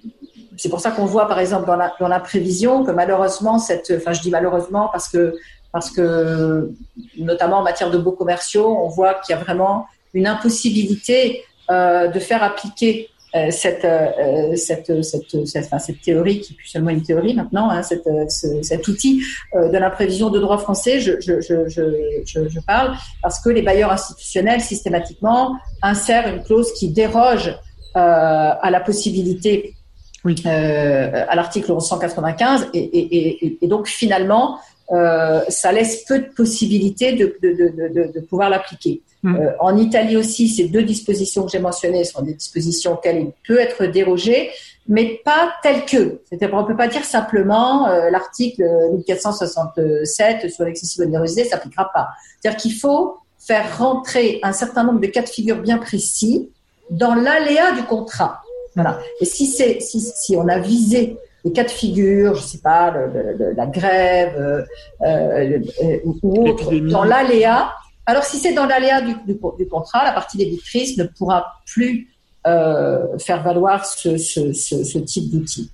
c'est 0.57 0.69
pour 0.69 0.81
ça 0.81 0.91
qu'on 0.91 1.05
voit, 1.05 1.29
par 1.29 1.39
exemple, 1.39 1.67
dans 1.67 2.09
la, 2.09 2.21
prévision, 2.21 2.85
que 2.85 2.91
malheureusement, 2.91 3.59
cette, 3.59 3.93
enfin, 3.97 4.13
je 4.13 4.23
dis 4.23 4.31
malheureusement 4.31 4.89
parce 4.91 5.09
que, 5.09 5.35
parce 5.73 5.91
que, 5.91 6.71
notamment 7.19 7.59
en 7.59 7.63
matière 7.63 7.91
de 7.91 7.99
beaux 7.99 8.13
commerciaux, 8.13 8.69
on 8.69 8.89
voit 8.89 9.15
qu'il 9.15 9.35
y 9.35 9.39
a 9.39 9.43
vraiment 9.43 9.87
une 10.15 10.27
impossibilité 10.27 11.45
euh, 11.71 12.09
de 12.09 12.19
faire 12.19 12.43
appliquer 12.43 13.11
cette, 13.51 13.85
euh, 13.85 14.55
cette, 14.57 14.93
cette, 15.03 16.01
théorie 16.03 16.41
qui 16.41 16.53
est 16.53 16.57
plus 16.57 16.69
seulement 16.69 16.91
une 16.91 17.03
théorie 17.03 17.35
maintenant, 17.35 17.71
hein, 17.71 17.83
cet 17.83 18.89
outil 18.89 19.23
euh, 19.55 19.69
de 19.71 19.79
l'imprévision 19.79 20.31
de 20.31 20.39
droit 20.39 20.59
français, 20.59 21.01
je 21.01 22.61
parle, 22.67 22.97
parce 23.23 23.41
que 23.41 23.51
les 23.51 23.63
bailleurs 23.63 23.93
institutionnels 23.93 24.61
systématiquement 24.61 25.57
insèrent 25.83 26.35
une 26.35 26.43
clause 26.43 26.73
qui 26.73 26.91
déroge 26.91 27.55
à 27.95 28.71
la 28.71 28.81
possibilité 28.81 29.75
oui. 30.27 30.35
euh, 30.45 31.25
à 31.29 31.35
l'article 31.37 31.81
195 31.81 32.69
et, 32.75 32.79
et, 32.79 33.47
et, 33.47 33.59
et, 33.63 33.69
donc 33.69 33.87
finalement 33.87 34.59
euh, 34.93 35.41
ça 35.49 35.73
laisse 35.73 36.05
peu 36.05 36.19
de 36.21 36.27
possibilités 36.27 37.13
de, 37.13 37.37
de, 37.43 37.53
de, 37.53 38.13
de 38.13 38.21
pouvoir 38.21 38.51
l'appliquer. 38.51 39.03
Mmh. 39.23 39.37
Euh, 39.37 39.51
en 39.59 39.77
Italie 39.77 40.17
aussi, 40.17 40.49
ces 40.49 40.69
deux 40.69 40.85
dispositions 40.85 41.45
que 41.45 41.51
j'ai 41.51 41.59
mentionnées 41.59 42.05
sont 42.05 42.23
des 42.23 42.35
dispositions 42.35 42.93
auxquelles 42.95 43.21
il 43.21 43.33
peut 43.47 43.59
être 43.59 43.87
dérogé, 43.87 44.51
mais 44.87 45.21
pas 45.25 45.53
telles 45.63 45.85
que. 45.85 46.21
C'est-à-dire 46.29 46.55
on 46.57 46.63
ne 46.63 46.67
peut 46.67 46.77
pas 46.77 46.87
dire 46.87 47.05
simplement 47.05 47.89
euh, 47.89 48.11
l'article 48.11 48.65
1467 48.93 50.51
sur 50.51 50.65
l'excessive 50.65 51.05
onérosité 51.05 51.45
s'appliquera 51.45 51.91
pas. 51.93 52.09
C'est-à-dire 52.41 52.61
qu'il 52.61 52.75
faut 52.75 53.17
faire 53.39 53.79
rentrer 53.79 54.39
un 54.45 54.53
certain 54.53 54.85
nombre 54.85 55.01
de 55.01 55.07
cas 55.07 55.23
de 55.23 55.29
figure 55.29 55.59
bien 55.59 55.79
précis 55.79 56.51
dans 56.91 57.15
l'aléa 57.15 57.73
du 57.73 57.83
contrat. 57.83 58.43
Voilà. 58.77 59.01
Et 59.21 59.25
si 59.25 59.47
c'est 59.47 59.81
si, 59.81 60.01
si 60.01 60.37
on 60.37 60.47
a 60.49 60.59
visé 60.59 61.17
les 61.45 61.53
cas 61.53 61.65
de 61.65 61.71
figure, 61.71 62.35
je 62.35 62.43
sais 62.43 62.59
pas, 62.59 62.91
le, 62.91 63.37
le, 63.39 63.53
la 63.55 63.67
grève 63.67 64.35
euh, 64.39 64.63
euh, 65.03 65.99
ou 66.05 66.49
autre, 66.49 66.73
dans 66.75 67.05
l'aléa. 67.05 67.73
Alors 68.05 68.25
si 68.25 68.37
c'est 68.37 68.53
dans 68.53 68.67
l'aléa 68.67 69.01
du, 69.01 69.15
du, 69.27 69.39
du, 69.59 69.67
contrat, 69.67 70.05
la 70.05 70.13
partie 70.13 70.37
débitrice 70.37 70.97
ne 70.97 71.05
pourra 71.05 71.55
plus 71.67 72.09
euh, 72.47 73.19
faire 73.19 73.43
valoir 73.43 73.85
ce, 73.85 74.19
ce, 74.19 74.53
ce, 74.53 74.85
ce 74.85 74.99
type 74.99 75.31
d'outil. 75.31 75.71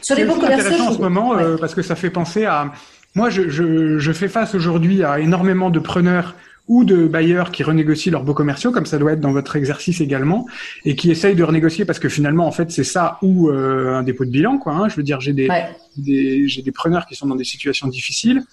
Sur 0.00 0.16
les 0.16 0.24
bons 0.24 0.42
intéressant 0.42 0.88
en 0.88 0.92
ce 0.92 0.98
moment 0.98 1.30
ouais. 1.30 1.56
parce 1.60 1.74
que 1.74 1.82
ça 1.82 1.94
fait 1.94 2.10
penser 2.10 2.46
à. 2.46 2.72
Moi, 3.16 3.28
je, 3.28 3.48
je, 3.48 3.98
je 3.98 4.12
fais 4.12 4.28
face 4.28 4.54
aujourd'hui 4.54 5.02
à 5.02 5.18
énormément 5.18 5.70
de 5.70 5.80
preneurs 5.80 6.36
ou 6.70 6.84
de 6.84 7.08
bailleurs 7.08 7.50
qui 7.50 7.64
renégocient 7.64 8.12
leurs 8.12 8.22
beaux 8.22 8.32
commerciaux, 8.32 8.70
comme 8.70 8.86
ça 8.86 8.96
doit 8.96 9.12
être 9.12 9.20
dans 9.20 9.32
votre 9.32 9.56
exercice 9.56 10.00
également, 10.00 10.46
et 10.84 10.94
qui 10.94 11.10
essayent 11.10 11.34
de 11.34 11.42
renégocier 11.42 11.84
parce 11.84 11.98
que 11.98 12.08
finalement, 12.08 12.46
en 12.46 12.52
fait, 12.52 12.70
c'est 12.70 12.84
ça 12.84 13.18
ou 13.22 13.50
euh, 13.50 13.96
un 13.96 14.04
dépôt 14.04 14.24
de 14.24 14.30
bilan, 14.30 14.56
quoi. 14.58 14.74
Hein. 14.74 14.88
Je 14.88 14.94
veux 14.94 15.02
dire, 15.02 15.20
j'ai 15.20 15.32
des, 15.32 15.48
ouais. 15.48 15.68
des 15.96 16.46
j'ai 16.46 16.62
des 16.62 16.70
preneurs 16.70 17.06
qui 17.06 17.16
sont 17.16 17.26
dans 17.26 17.34
des 17.34 17.44
situations 17.44 17.88
difficiles 17.88 18.44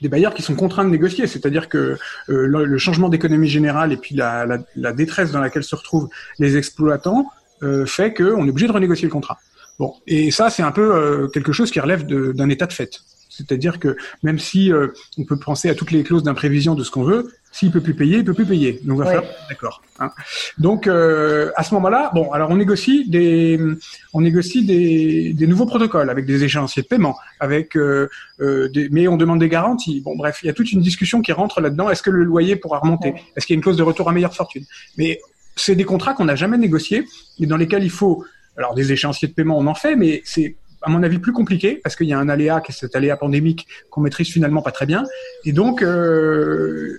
des 0.00 0.08
bailleurs 0.08 0.34
qui 0.34 0.42
sont 0.42 0.54
contraints 0.54 0.84
de 0.84 0.90
négocier, 0.90 1.26
c'est-à-dire 1.26 1.68
que 1.68 1.78
euh, 1.78 1.96
le, 2.28 2.64
le, 2.64 2.78
changement 2.78 3.08
d'économie 3.08 3.48
générale 3.48 3.92
et 3.92 3.96
puis 3.96 4.14
la, 4.14 4.46
la, 4.46 4.58
la, 4.76 4.92
détresse 4.92 5.32
dans 5.32 5.40
laquelle 5.40 5.64
se 5.64 5.74
retrouvent 5.74 6.08
les 6.38 6.56
exploitants 6.56 7.26
euh, 7.64 7.84
fait 7.84 8.14
qu'on 8.14 8.46
est 8.46 8.50
obligé 8.50 8.68
de 8.68 8.72
renégocier 8.72 9.06
le 9.06 9.12
contrat. 9.12 9.38
Bon, 9.80 9.94
et 10.06 10.30
ça 10.30 10.50
c'est 10.50 10.62
un 10.62 10.70
peu 10.70 10.94
euh, 10.94 11.26
quelque 11.28 11.52
chose 11.52 11.72
qui 11.72 11.80
relève 11.80 12.06
d'un 12.06 12.48
état 12.48 12.66
de 12.66 12.72
fait. 12.72 13.00
C'est-à-dire 13.38 13.78
que 13.78 13.96
même 14.24 14.38
si 14.38 14.72
euh, 14.72 14.88
on 15.16 15.24
peut 15.24 15.38
penser 15.38 15.70
à 15.70 15.74
toutes 15.74 15.92
les 15.92 16.02
clauses 16.02 16.24
d'imprévision 16.24 16.74
de 16.74 16.82
ce 16.82 16.90
qu'on 16.90 17.04
veut, 17.04 17.32
s'il 17.52 17.70
peut 17.70 17.80
plus 17.80 17.94
payer, 17.94 18.18
il 18.18 18.24
peut 18.24 18.34
plus 18.34 18.44
payer. 18.44 18.80
Donc 18.84 18.98
on 18.98 19.04
va 19.04 19.06
ouais. 19.06 19.12
faire 19.12 19.22
d'accord. 19.48 19.80
Hein. 20.00 20.10
Donc 20.58 20.86
euh, 20.86 21.50
à 21.56 21.62
ce 21.62 21.72
moment-là, 21.74 22.10
bon, 22.14 22.30
alors 22.32 22.50
on 22.50 22.56
négocie 22.56 23.08
des, 23.08 23.58
on 24.12 24.20
négocie 24.20 24.64
des, 24.64 25.32
des 25.32 25.46
nouveaux 25.46 25.66
protocoles 25.66 26.10
avec 26.10 26.26
des 26.26 26.42
échéanciers 26.42 26.82
de 26.82 26.88
paiement, 26.88 27.16
avec, 27.40 27.76
euh, 27.76 28.08
des, 28.38 28.88
mais 28.90 29.08
on 29.08 29.16
demande 29.16 29.38
des 29.38 29.48
garanties. 29.48 30.00
Bon, 30.00 30.16
bref, 30.16 30.40
il 30.42 30.46
y 30.46 30.50
a 30.50 30.52
toute 30.52 30.72
une 30.72 30.82
discussion 30.82 31.22
qui 31.22 31.32
rentre 31.32 31.60
là-dedans. 31.60 31.88
Est-ce 31.88 32.02
que 32.02 32.10
le 32.10 32.24
loyer 32.24 32.56
pourra 32.56 32.80
remonter? 32.80 33.12
Ouais. 33.12 33.22
Est-ce 33.36 33.46
qu'il 33.46 33.54
y 33.54 33.56
a 33.56 33.58
une 33.58 33.62
clause 33.62 33.76
de 33.76 33.82
retour 33.82 34.08
à 34.08 34.12
meilleure 34.12 34.34
fortune? 34.34 34.64
Mais 34.96 35.20
c'est 35.56 35.74
des 35.74 35.84
contrats 35.84 36.14
qu'on 36.14 36.26
n'a 36.26 36.36
jamais 36.36 36.58
négociés 36.58 37.04
et 37.40 37.46
dans 37.46 37.56
lesquels 37.56 37.82
il 37.82 37.90
faut, 37.90 38.24
alors 38.56 38.74
des 38.74 38.92
échéanciers 38.92 39.28
de 39.28 39.32
paiement, 39.32 39.58
on 39.58 39.66
en 39.66 39.74
fait, 39.74 39.96
mais 39.96 40.22
c'est 40.24 40.54
à 40.88 40.90
mon 40.90 41.02
avis 41.02 41.18
plus 41.18 41.32
compliqué 41.32 41.80
parce 41.82 41.96
qu'il 41.96 42.06
y 42.06 42.14
a 42.14 42.18
un 42.18 42.30
aléa 42.30 42.62
qui 42.62 42.72
est 42.72 42.74
cet 42.74 42.96
aléa 42.96 43.16
pandémique 43.18 43.66
qu'on 43.90 44.00
maîtrise 44.00 44.28
finalement 44.28 44.62
pas 44.62 44.72
très 44.72 44.86
bien 44.86 45.04
et 45.44 45.52
donc 45.52 45.82
euh, 45.82 46.98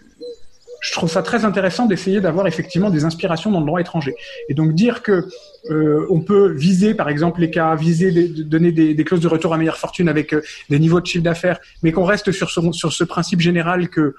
je 0.81 0.91
trouve 0.91 1.09
ça 1.09 1.23
très 1.23 1.43
intéressant 1.43 1.87
d'essayer 1.87 2.21
d'avoir 2.21 2.45
effectivement 2.45 2.91
des 2.91 3.03
inspirations 3.03 3.49
dans 3.51 3.59
le 3.59 3.65
droit 3.65 3.81
étranger 3.81 4.13
et 4.47 4.53
donc 4.53 4.73
dire 4.73 5.01
que 5.01 5.25
euh, 5.71 6.05
on 6.11 6.21
peut 6.21 6.51
viser 6.51 6.93
par 6.93 7.09
exemple 7.09 7.41
les 7.41 7.49
cas 7.49 7.75
viser 7.75 8.27
donner 8.43 8.71
des, 8.71 9.03
clauses 9.03 9.21
de 9.21 9.27
retour 9.27 9.55
à 9.55 9.57
meilleure 9.57 9.77
fortune 9.77 10.07
avec 10.07 10.33
euh, 10.33 10.43
des 10.69 10.77
niveaux 10.77 11.01
de 11.01 11.07
chiffre 11.07 11.23
d'affaires 11.23 11.59
mais 11.81 11.91
qu'on 11.91 12.05
reste 12.05 12.31
sur 12.31 12.51
ce, 12.51 13.03
principe 13.03 13.39
général 13.39 13.89
que 13.89 14.13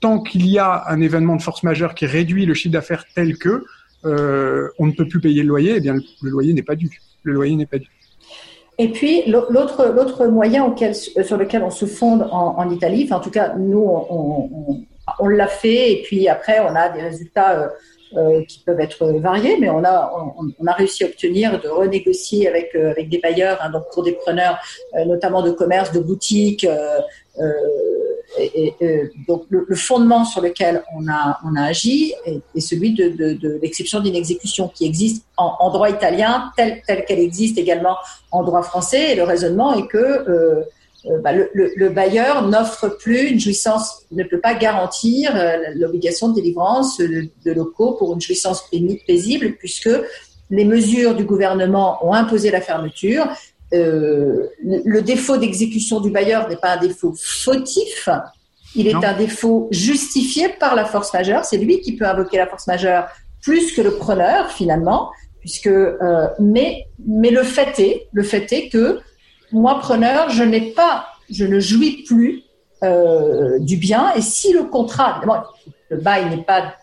tant 0.00 0.22
qu'il 0.22 0.46
y 0.46 0.58
a 0.58 0.84
un 0.86 1.02
événement 1.02 1.36
de 1.36 1.42
force 1.42 1.64
majeure 1.64 1.94
qui 1.94 2.06
réduit 2.06 2.46
le 2.46 2.54
chiffre 2.54 2.72
d'affaires 2.72 3.04
tel 3.14 3.36
que 3.36 3.64
on 4.04 4.86
ne 4.86 4.92
peut 4.92 5.06
plus 5.06 5.20
payer 5.20 5.42
le 5.42 5.48
loyer, 5.48 5.74
eh 5.76 5.80
bien 5.80 5.96
le 6.22 6.30
loyer 6.30 6.54
n'est 6.54 6.62
pas 6.62 6.76
dû. 6.76 6.88
Le 7.22 7.34
loyer 7.34 7.54
n'est 7.54 7.66
pas 7.66 7.78
dû. 7.78 7.88
Et 8.80 8.88
puis 8.88 9.24
l'autre 9.26 10.26
moyen 10.28 10.64
auquel, 10.64 10.94
sur 10.94 11.36
lequel 11.36 11.62
on 11.62 11.70
se 11.70 11.84
fonde 11.84 12.26
en, 12.32 12.70
Italie, 12.70 13.06
en 13.12 13.20
tout 13.20 13.30
cas 13.30 13.52
nous 13.58 13.84
on, 15.18 15.28
l'a 15.28 15.48
fait 15.48 15.92
et 15.92 16.02
puis 16.02 16.28
après 16.28 16.60
on 16.60 16.74
a 16.74 16.88
des 16.88 17.02
résultats 17.02 17.60
euh, 17.60 17.68
euh, 18.16 18.42
qui 18.46 18.60
peuvent 18.64 18.80
être 18.80 19.06
variés, 19.20 19.58
mais 19.60 19.68
on 19.68 19.84
a 19.84 20.12
on, 20.58 20.66
a 20.66 20.72
réussi 20.72 21.04
à 21.04 21.08
obtenir 21.08 21.60
de 21.60 21.68
renégocier 21.68 22.48
avec 22.48 22.74
euh, 22.74 22.94
des 22.96 23.18
bailleurs, 23.18 23.58
hein, 23.62 23.70
donc 23.70 23.84
pour 23.92 24.02
des 24.02 24.12
preneurs 24.12 24.58
euh, 24.98 25.04
notamment 25.04 25.42
de 25.42 25.50
commerce, 25.50 25.92
de 25.92 26.00
boutiques. 26.00 26.66
Euh, 28.38 28.44
et, 28.54 29.10
donc 29.26 29.44
le, 29.48 29.74
fondement 29.74 30.24
sur 30.24 30.40
lequel 30.40 30.82
on 30.96 31.08
a, 31.08 31.38
on 31.44 31.56
a 31.56 31.62
agi 31.62 32.14
est, 32.24 32.60
celui 32.60 32.94
de, 32.94 33.08
de, 33.08 33.32
de 33.32 33.58
l'exception 33.62 34.00
d'inexécution 34.00 34.68
qui 34.68 34.86
existe 34.86 35.24
en, 35.36 35.70
droit 35.70 35.90
italien 35.90 36.50
telle 36.56 36.82
qu'elle 36.84 37.18
existe 37.18 37.58
également 37.58 37.96
en 38.30 38.44
droit 38.44 38.62
français. 38.62 39.12
Et 39.12 39.14
le 39.14 39.24
raisonnement 39.24 39.74
est 39.74 39.86
que 39.86 40.64
euh, 41.06 41.18
bah, 41.22 41.32
le, 41.32 41.50
le, 41.54 41.72
le, 41.76 41.88
bailleur 41.88 42.46
n'offre 42.46 42.88
plus 42.88 43.28
une 43.28 43.40
jouissance, 43.40 44.02
ne 44.12 44.22
peut 44.22 44.40
pas 44.40 44.54
garantir 44.54 45.34
euh, 45.34 45.56
l'obligation 45.74 46.28
de 46.28 46.34
délivrance 46.34 46.98
de, 46.98 47.52
locaux 47.52 47.92
pour 47.92 48.12
une 48.12 48.20
jouissance 48.20 48.64
paisible 49.06 49.56
puisque 49.58 49.88
les 50.50 50.64
mesures 50.64 51.14
du 51.14 51.24
gouvernement 51.24 52.04
ont 52.06 52.12
imposé 52.12 52.50
la 52.50 52.60
fermeture 52.60 53.28
euh, 53.72 54.48
le 54.64 55.00
défaut 55.00 55.36
d'exécution 55.36 56.00
du 56.00 56.10
bailleur 56.10 56.48
n'est 56.48 56.56
pas 56.56 56.72
un 56.72 56.76
défaut 56.78 57.14
fautif, 57.16 58.08
il 58.74 58.88
est 58.88 58.92
non. 58.92 59.02
un 59.02 59.16
défaut 59.16 59.68
justifié 59.70 60.48
par 60.48 60.74
la 60.74 60.84
force 60.84 61.12
majeure. 61.12 61.44
C'est 61.44 61.58
lui 61.58 61.80
qui 61.80 61.96
peut 61.96 62.06
invoquer 62.06 62.38
la 62.38 62.46
force 62.46 62.66
majeure 62.66 63.06
plus 63.42 63.72
que 63.72 63.82
le 63.82 63.92
preneur 63.92 64.50
finalement, 64.50 65.10
puisque 65.40 65.66
euh, 65.66 66.28
mais 66.38 66.86
mais 67.06 67.30
le 67.30 67.42
fait 67.42 67.78
est 67.78 68.08
le 68.12 68.22
fait 68.22 68.52
est 68.52 68.68
que 68.68 69.00
moi 69.52 69.78
preneur, 69.80 70.30
je 70.30 70.44
n'ai 70.44 70.72
pas, 70.72 71.06
je 71.30 71.44
ne 71.44 71.58
jouis 71.58 72.04
plus 72.04 72.42
euh, 72.84 73.58
du 73.58 73.76
bien. 73.76 74.12
Et 74.14 74.20
si 74.20 74.52
le 74.52 74.64
contrat, 74.64 75.20
bon, 75.26 75.34
le 75.90 75.96
bail 75.96 76.30
n'est 76.30 76.44
pas 76.44 76.74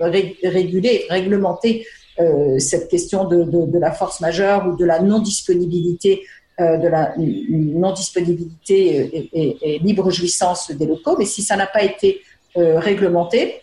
régulé, 0.00 1.06
réglementé 1.08 1.86
cette 2.58 2.88
question 2.88 3.24
de, 3.24 3.78
la 3.78 3.92
force 3.92 4.20
majeure 4.20 4.66
ou 4.66 4.76
de 4.76 4.84
la 4.84 5.00
non-disponibilité 5.00 6.22
euh, 6.58 6.78
de 6.78 6.88
la 6.88 7.12
non-disponibilité 7.18 9.28
et, 9.34 9.78
libre 9.80 10.10
jouissance 10.10 10.70
des 10.70 10.86
locaux, 10.86 11.14
mais 11.18 11.26
si 11.26 11.42
ça 11.42 11.54
n'a 11.54 11.66
pas 11.66 11.82
été 11.82 12.22
euh, 12.56 12.78
réglementé, 12.78 13.60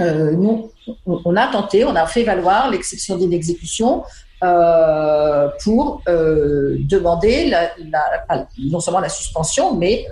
euh, 0.00 0.32
nous, 0.32 0.72
on 1.06 1.36
a 1.36 1.46
tenté, 1.46 1.84
on 1.84 1.94
a 1.94 2.08
fait 2.08 2.24
valoir 2.24 2.72
l'exception 2.72 3.16
d'inexécution 3.16 4.02
euh, 4.42 5.48
pour 5.62 6.02
demander 6.04 7.54
non 8.58 8.80
seulement 8.80 8.98
la 8.98 9.08
suspension, 9.08 9.76
mais 9.76 10.04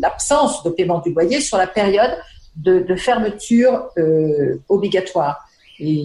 l'absence 0.00 0.62
de 0.62 0.70
paiement 0.70 1.00
du 1.00 1.12
loyer 1.12 1.42
sur 1.42 1.58
la 1.58 1.66
période 1.66 2.16
de, 2.56 2.78
de 2.78 2.96
fermeture 2.96 3.90
obligatoire. 4.70 5.46
Et, 5.78 6.04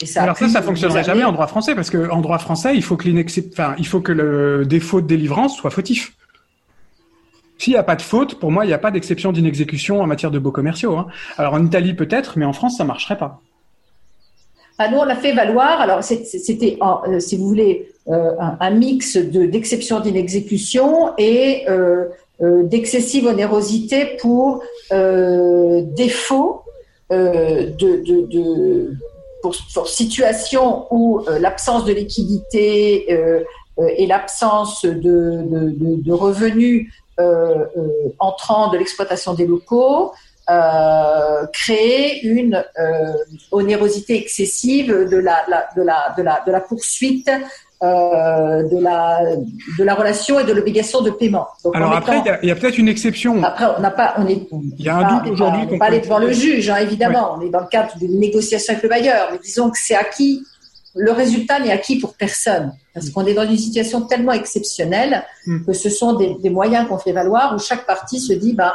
et 0.00 0.06
ça 0.06 0.22
Alors 0.22 0.36
ça, 0.36 0.48
ça 0.48 0.62
fonctionnerait 0.62 1.04
jamais 1.04 1.24
en 1.24 1.32
droit 1.32 1.46
français 1.46 1.74
parce 1.74 1.90
que 1.90 2.10
en 2.10 2.20
droit 2.20 2.38
français, 2.38 2.74
il 2.74 2.82
faut 2.82 2.96
que 2.96 3.08
enfin, 3.52 3.74
il 3.78 3.86
faut 3.86 4.00
que 4.00 4.12
le 4.12 4.64
défaut 4.64 5.00
de 5.00 5.06
délivrance 5.06 5.56
soit 5.56 5.70
fautif. 5.70 6.14
S'il 7.58 7.72
n'y 7.72 7.78
a 7.78 7.82
pas 7.82 7.96
de 7.96 8.02
faute, 8.02 8.38
pour 8.38 8.50
moi, 8.50 8.64
il 8.64 8.68
n'y 8.68 8.74
a 8.74 8.78
pas 8.78 8.90
d'exception 8.90 9.32
d'inexécution 9.32 10.00
en 10.00 10.06
matière 10.06 10.30
de 10.30 10.38
beaux 10.38 10.50
commerciaux. 10.50 10.96
Hein. 10.96 11.06
Alors 11.36 11.54
en 11.54 11.64
Italie 11.64 11.94
peut-être, 11.94 12.38
mais 12.38 12.44
en 12.44 12.52
France, 12.52 12.76
ça 12.76 12.84
marcherait 12.84 13.18
pas. 13.18 13.40
Ah, 14.78 14.90
nous, 14.90 14.98
on 14.98 15.04
l'a 15.04 15.16
fait 15.16 15.32
valoir. 15.32 15.80
Alors 15.80 16.02
c'était, 16.02 16.78
euh, 16.82 17.18
si 17.18 17.36
vous 17.36 17.48
voulez, 17.48 17.88
euh, 18.08 18.32
un, 18.38 18.56
un, 18.60 18.70
mix 18.70 19.16
de 19.16 19.46
d'exception 19.46 20.00
d'inexécution 20.00 21.12
et 21.16 21.64
euh, 21.68 22.04
d'excessive 22.40 23.26
onérosité 23.26 24.16
pour 24.20 24.62
défaut 24.90 26.65
euh, 27.12 27.70
de, 27.70 27.96
de, 28.04 28.26
de, 28.26 28.94
pour, 29.42 29.54
pour 29.74 29.88
situation 29.88 30.86
où 30.90 31.24
l'absence 31.40 31.84
de 31.84 31.92
liquidité 31.92 33.10
et 33.78 34.06
l'absence 34.06 34.84
de, 34.84 34.92
de, 34.94 35.70
de, 35.70 36.02
de, 36.02 36.12
revenus 36.12 36.90
entrant 38.18 38.70
de 38.70 38.78
l'exploitation 38.78 39.34
des 39.34 39.46
locaux, 39.46 40.12
euh, 40.48 41.44
créer 41.52 42.24
une 42.24 42.64
euh, 42.78 43.12
onérosité 43.50 44.16
excessive 44.16 44.92
de 44.92 45.16
la, 45.16 45.44
la, 45.48 45.68
la, 45.76 46.14
de 46.46 46.52
la 46.52 46.60
poursuite 46.60 47.28
euh, 47.82 48.62
de, 48.62 48.82
la, 48.82 49.20
de 49.78 49.84
la 49.84 49.94
relation 49.94 50.40
et 50.40 50.44
de 50.44 50.52
l'obligation 50.54 51.02
de 51.02 51.10
paiement. 51.10 51.46
Alors 51.74 51.92
après, 51.92 52.22
il 52.42 52.48
y 52.48 52.50
a, 52.50 52.56
peut-être 52.56 52.78
une 52.78 52.88
exception. 52.88 53.42
Après, 53.42 53.66
on 53.76 53.80
n'a 53.82 53.90
pas, 53.90 54.14
on 54.16 54.26
est, 54.26 54.48
il 54.78 54.84
y 54.84 54.88
a 54.88 54.96
un 54.96 55.18
doute 55.18 55.32
aujourd'hui. 55.32 55.62
On 55.68 55.72
n'est 55.72 55.78
pas 55.78 55.86
aller 55.86 56.00
devant 56.00 56.18
le 56.18 56.32
juge, 56.32 56.70
hein, 56.70 56.78
évidemment. 56.78 57.36
On 57.36 57.42
est 57.42 57.50
dans 57.50 57.60
le 57.60 57.66
cadre 57.66 57.94
d'une 57.98 58.18
négociation 58.18 58.72
avec 58.72 58.82
le 58.82 58.88
bailleur, 58.88 59.28
mais 59.30 59.38
disons 59.44 59.68
que 59.68 59.78
c'est 59.78 59.94
acquis. 59.94 60.42
Le 60.94 61.12
résultat 61.12 61.60
n'est 61.60 61.70
acquis 61.70 61.98
pour 61.98 62.14
personne, 62.14 62.72
parce 62.94 63.10
qu'on 63.10 63.26
est 63.26 63.34
dans 63.34 63.46
une 63.46 63.58
situation 63.58 64.00
tellement 64.00 64.32
exceptionnelle 64.32 65.24
hmm. 65.46 65.66
que 65.66 65.74
ce 65.74 65.90
sont 65.90 66.14
des, 66.14 66.34
des 66.42 66.48
moyens 66.48 66.88
qu'on 66.88 66.96
fait 66.96 67.12
valoir 67.12 67.54
où 67.54 67.58
chaque 67.58 67.84
partie 67.84 68.20
se 68.20 68.32
dit, 68.32 68.54
bah, 68.54 68.74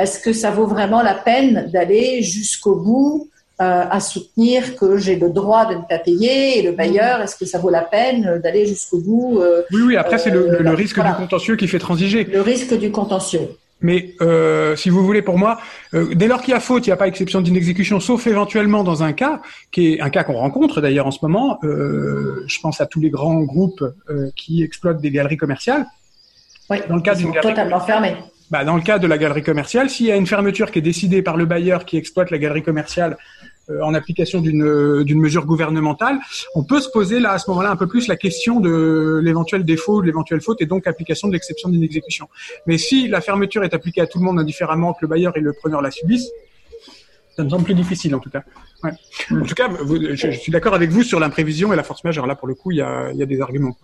est-ce 0.00 0.18
que 0.18 0.32
ça 0.32 0.50
vaut 0.50 0.66
vraiment 0.66 1.00
la 1.00 1.14
peine 1.14 1.70
d'aller 1.72 2.22
jusqu'au 2.22 2.74
bout 2.74 3.30
à 3.58 4.00
soutenir 4.00 4.76
que 4.76 4.98
j'ai 4.98 5.16
le 5.16 5.30
droit 5.30 5.66
de 5.66 5.74
ne 5.74 5.82
pas 5.82 5.98
payer 5.98 6.58
et 6.58 6.62
le 6.62 6.72
bailleur, 6.72 7.22
est-ce 7.22 7.36
que 7.36 7.46
ça 7.46 7.58
vaut 7.58 7.70
la 7.70 7.82
peine 7.82 8.38
d'aller 8.42 8.66
jusqu'au 8.66 9.00
bout 9.00 9.40
euh, 9.40 9.62
Oui, 9.72 9.82
oui, 9.82 9.96
après 9.96 10.18
c'est 10.18 10.30
le, 10.30 10.58
le, 10.60 10.66
euh, 10.66 10.74
risque 10.74 11.00
du 11.02 11.12
contentieux 11.12 11.56
qui 11.56 11.66
fait 11.66 11.78
transiger. 11.78 12.24
Le 12.24 12.42
risque 12.42 12.78
du 12.78 12.90
contentieux. 12.90 13.48
Mais 13.80 14.14
euh, 14.22 14.74
si 14.74 14.88
vous 14.88 15.04
voulez, 15.04 15.20
pour 15.20 15.38
moi, 15.38 15.58
euh, 15.94 16.14
dès 16.14 16.28
lors 16.28 16.40
qu'il 16.40 16.52
y 16.52 16.56
a 16.56 16.60
faute, 16.60 16.86
il 16.86 16.90
n'y 16.90 16.94
a 16.94 16.96
pas 16.96 17.08
exception 17.08 17.42
d'inexécution, 17.42 18.00
sauf 18.00 18.26
éventuellement 18.26 18.84
dans 18.84 19.02
un 19.02 19.12
cas, 19.12 19.42
qui 19.70 19.94
est 19.94 20.00
un 20.00 20.08
cas 20.08 20.24
qu'on 20.24 20.36
rencontre 20.36 20.80
d'ailleurs 20.80 21.06
en 21.06 21.10
ce 21.10 21.18
moment. 21.22 21.58
Euh, 21.62 22.42
je 22.46 22.58
pense 22.60 22.80
à 22.80 22.86
tous 22.86 23.00
les 23.00 23.10
grands 23.10 23.42
groupes 23.42 23.84
qui 24.34 24.62
exploitent 24.62 25.00
des 25.00 25.10
galeries 25.10 25.36
commerciales. 25.36 25.86
Oui, 26.70 26.78
dans 26.88 26.96
le 26.96 27.02
cas 27.02 27.14
d'une 27.14 27.32
totalement 27.32 27.80
fermée 27.80 28.16
bah, 28.50 28.64
dans 28.64 28.76
le 28.76 28.82
cas 28.82 28.98
de 28.98 29.06
la 29.06 29.18
galerie 29.18 29.42
commerciale, 29.42 29.90
s'il 29.90 30.06
y 30.06 30.12
a 30.12 30.16
une 30.16 30.26
fermeture 30.26 30.70
qui 30.70 30.78
est 30.78 30.82
décidée 30.82 31.22
par 31.22 31.36
le 31.36 31.46
bailleur 31.46 31.84
qui 31.84 31.96
exploite 31.96 32.30
la 32.30 32.38
galerie 32.38 32.62
commerciale 32.62 33.16
euh, 33.42 33.45
en 33.82 33.94
application 33.94 34.40
d'une 34.40 35.02
d'une 35.02 35.20
mesure 35.20 35.46
gouvernementale, 35.46 36.18
on 36.54 36.64
peut 36.64 36.80
se 36.80 36.88
poser 36.88 37.20
là 37.20 37.32
à 37.32 37.38
ce 37.38 37.50
moment-là 37.50 37.70
un 37.70 37.76
peu 37.76 37.86
plus 37.86 38.06
la 38.06 38.16
question 38.16 38.60
de 38.60 39.20
l'éventuel 39.22 39.64
défaut, 39.64 40.00
de 40.00 40.06
l'éventuelle 40.06 40.40
faute 40.40 40.60
et 40.62 40.66
donc 40.66 40.86
application 40.86 41.28
de 41.28 41.32
l'exception 41.32 41.68
d'inexécution. 41.68 42.28
Mais 42.66 42.78
si 42.78 43.08
la 43.08 43.20
fermeture 43.20 43.64
est 43.64 43.74
appliquée 43.74 44.00
à 44.00 44.06
tout 44.06 44.18
le 44.18 44.24
monde 44.24 44.38
indifféremment 44.38 44.92
que 44.92 45.00
le 45.02 45.08
bailleur 45.08 45.36
et 45.36 45.40
le 45.40 45.52
preneur 45.52 45.82
la 45.82 45.90
subissent, 45.90 46.30
ça 47.36 47.44
me 47.44 47.50
semble 47.50 47.64
plus 47.64 47.74
difficile 47.74 48.14
en 48.14 48.18
tout 48.18 48.30
cas. 48.30 48.42
Ouais. 48.82 48.92
En 49.30 49.42
tout 49.42 49.54
cas, 49.54 49.68
je, 49.70 50.14
je, 50.14 50.30
suis 50.30 50.52
d'accord 50.52 50.74
avec 50.74 50.90
vous 50.90 51.02
sur 51.02 51.20
l'imprévision 51.20 51.72
et 51.72 51.76
la 51.76 51.82
force 51.82 52.02
majeure. 52.04 52.26
Là, 52.26 52.34
pour 52.34 52.48
le 52.48 52.54
coup, 52.54 52.70
il 52.70 52.78
y 52.78 52.82
a, 52.82 53.10
il 53.12 53.18
y 53.18 53.22
a 53.22 53.26
des 53.26 53.40
arguments. 53.40 53.76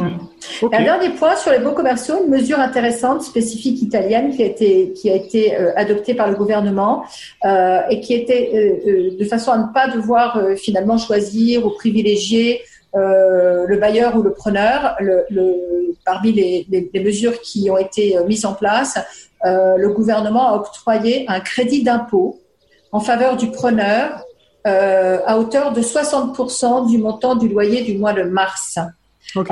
Un 0.00 0.82
dernier 0.82 1.10
point 1.10 1.36
sur 1.36 1.52
les 1.52 1.60
baux 1.60 1.72
commerciaux, 1.72 2.24
une 2.24 2.30
mesure 2.30 2.58
intéressante, 2.58 3.22
spécifique 3.22 3.80
italienne, 3.80 4.34
qui 4.34 4.42
a 4.42 4.46
été, 4.46 4.92
qui 4.92 5.08
a 5.08 5.14
été 5.14 5.54
euh, 5.54 5.72
adoptée 5.76 6.14
par 6.14 6.28
le 6.28 6.34
gouvernement 6.34 7.04
euh, 7.44 7.80
et 7.88 8.00
qui 8.00 8.14
était 8.14 8.50
euh, 8.54 9.16
de 9.16 9.24
façon 9.24 9.52
à 9.52 9.58
ne 9.58 9.72
pas 9.72 9.88
devoir 9.88 10.40
finalement 10.56 10.98
choisir 10.98 11.64
ou 11.66 11.70
privilégier 11.70 12.62
le 12.96 13.76
bailleur 13.76 14.16
ou 14.16 14.22
le 14.22 14.32
preneur. 14.32 14.96
Le, 15.00 15.24
le, 15.28 15.96
parmi 16.04 16.32
les, 16.32 16.64
les, 16.70 16.88
les, 16.92 17.02
mesures 17.02 17.40
qui 17.40 17.68
ont 17.68 17.76
été 17.76 18.16
mises 18.28 18.44
en 18.46 18.54
place, 18.54 18.98
le 19.44 19.88
gouvernement 19.88 20.48
a 20.50 20.56
octroyé 20.56 21.24
un 21.26 21.40
crédit 21.40 21.82
d'impôt 21.82 22.40
en 22.92 23.00
faveur 23.00 23.36
du 23.36 23.50
preneur 23.50 24.24
à 24.64 25.38
hauteur 25.38 25.72
de 25.72 25.82
60% 25.82 26.88
du 26.88 26.98
montant 26.98 27.34
du 27.34 27.48
loyer 27.48 27.82
du 27.82 27.98
mois 27.98 28.12
de 28.12 28.22
mars. 28.22 28.78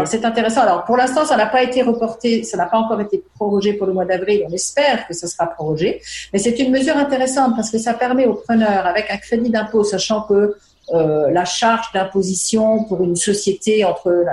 C'est 0.04 0.24
intéressant. 0.24 0.60
Alors 0.60 0.84
pour 0.84 0.96
l'instant, 0.96 1.24
ça 1.24 1.36
n'a 1.36 1.46
pas 1.46 1.62
été 1.62 1.82
reporté, 1.82 2.44
ça 2.44 2.56
n'a 2.56 2.66
pas 2.66 2.78
encore 2.78 3.00
été 3.00 3.22
prorogé 3.34 3.72
pour 3.72 3.86
le 3.86 3.92
mois 3.92 4.04
d'avril. 4.04 4.44
On 4.48 4.52
espère 4.52 5.06
que 5.06 5.14
ça 5.14 5.26
sera 5.26 5.46
prorogé, 5.46 6.00
mais 6.32 6.38
c'est 6.38 6.58
une 6.58 6.70
mesure 6.70 6.96
intéressante 6.96 7.56
parce 7.56 7.70
que 7.70 7.78
ça 7.78 7.94
permet 7.94 8.26
aux 8.26 8.34
preneurs, 8.34 8.86
avec 8.86 9.10
un 9.10 9.16
crédit 9.16 9.50
d'impôt, 9.50 9.82
sachant 9.82 10.22
que 10.22 10.56
euh, 10.92 11.30
la 11.30 11.44
charge 11.44 11.86
d'imposition 11.94 12.84
pour 12.84 13.02
une 13.04 13.14
société 13.14 13.84
entre 13.84 14.24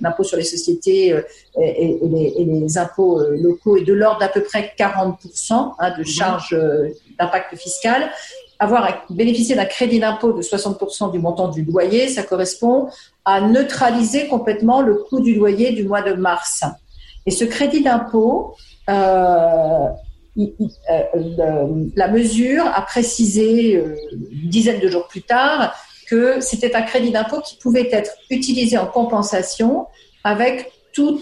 l'impôt 0.00 0.22
sur 0.22 0.36
les 0.36 0.44
sociétés 0.44 1.12
euh, 1.12 1.20
et, 1.60 1.96
et, 1.96 2.08
les, 2.08 2.34
et, 2.38 2.44
les, 2.44 2.78
impôts 2.78 3.20
euh, 3.20 3.36
locaux 3.36 3.76
est 3.76 3.82
de 3.82 3.92
l'ordre 3.92 4.20
d'à 4.20 4.28
peu 4.28 4.42
près 4.42 4.72
40% 4.78 5.74
hein, 5.78 5.90
de 5.90 5.98
mhm. 5.98 6.06
charge 6.06 6.56
d'impact 7.18 7.56
fiscal 7.56 8.08
avoir 8.58 9.06
bénéficié 9.10 9.54
d'un 9.54 9.64
crédit 9.64 9.98
d'impôt 9.98 10.32
de 10.32 10.42
60% 10.42 11.12
du 11.12 11.18
montant 11.18 11.48
du 11.48 11.62
loyer, 11.62 12.08
ça 12.08 12.22
correspond 12.22 12.88
à 13.24 13.40
neutraliser 13.40 14.28
complètement 14.28 14.82
le 14.82 14.94
coût 14.94 15.20
du 15.20 15.34
loyer 15.34 15.72
du 15.72 15.84
mois 15.84 16.02
de 16.02 16.14
mars. 16.14 16.64
Et 17.26 17.30
ce 17.30 17.44
crédit 17.44 17.82
d'impôt, 17.82 18.54
euh, 18.88 19.88
euh 20.38 20.44
la 21.96 22.08
mesure 22.08 22.66
a 22.66 22.82
précisé 22.82 23.76
euh, 23.76 23.96
une 24.12 24.48
dizaine 24.48 24.80
de 24.80 24.88
jours 24.88 25.08
plus 25.08 25.22
tard 25.22 25.74
que 26.08 26.40
c'était 26.40 26.74
un 26.76 26.82
crédit 26.82 27.10
d'impôt 27.10 27.40
qui 27.40 27.56
pouvait 27.56 27.88
être 27.92 28.12
utilisé 28.30 28.78
en 28.78 28.86
compensation 28.86 29.86
avec 30.22 30.72
tout, 30.92 31.20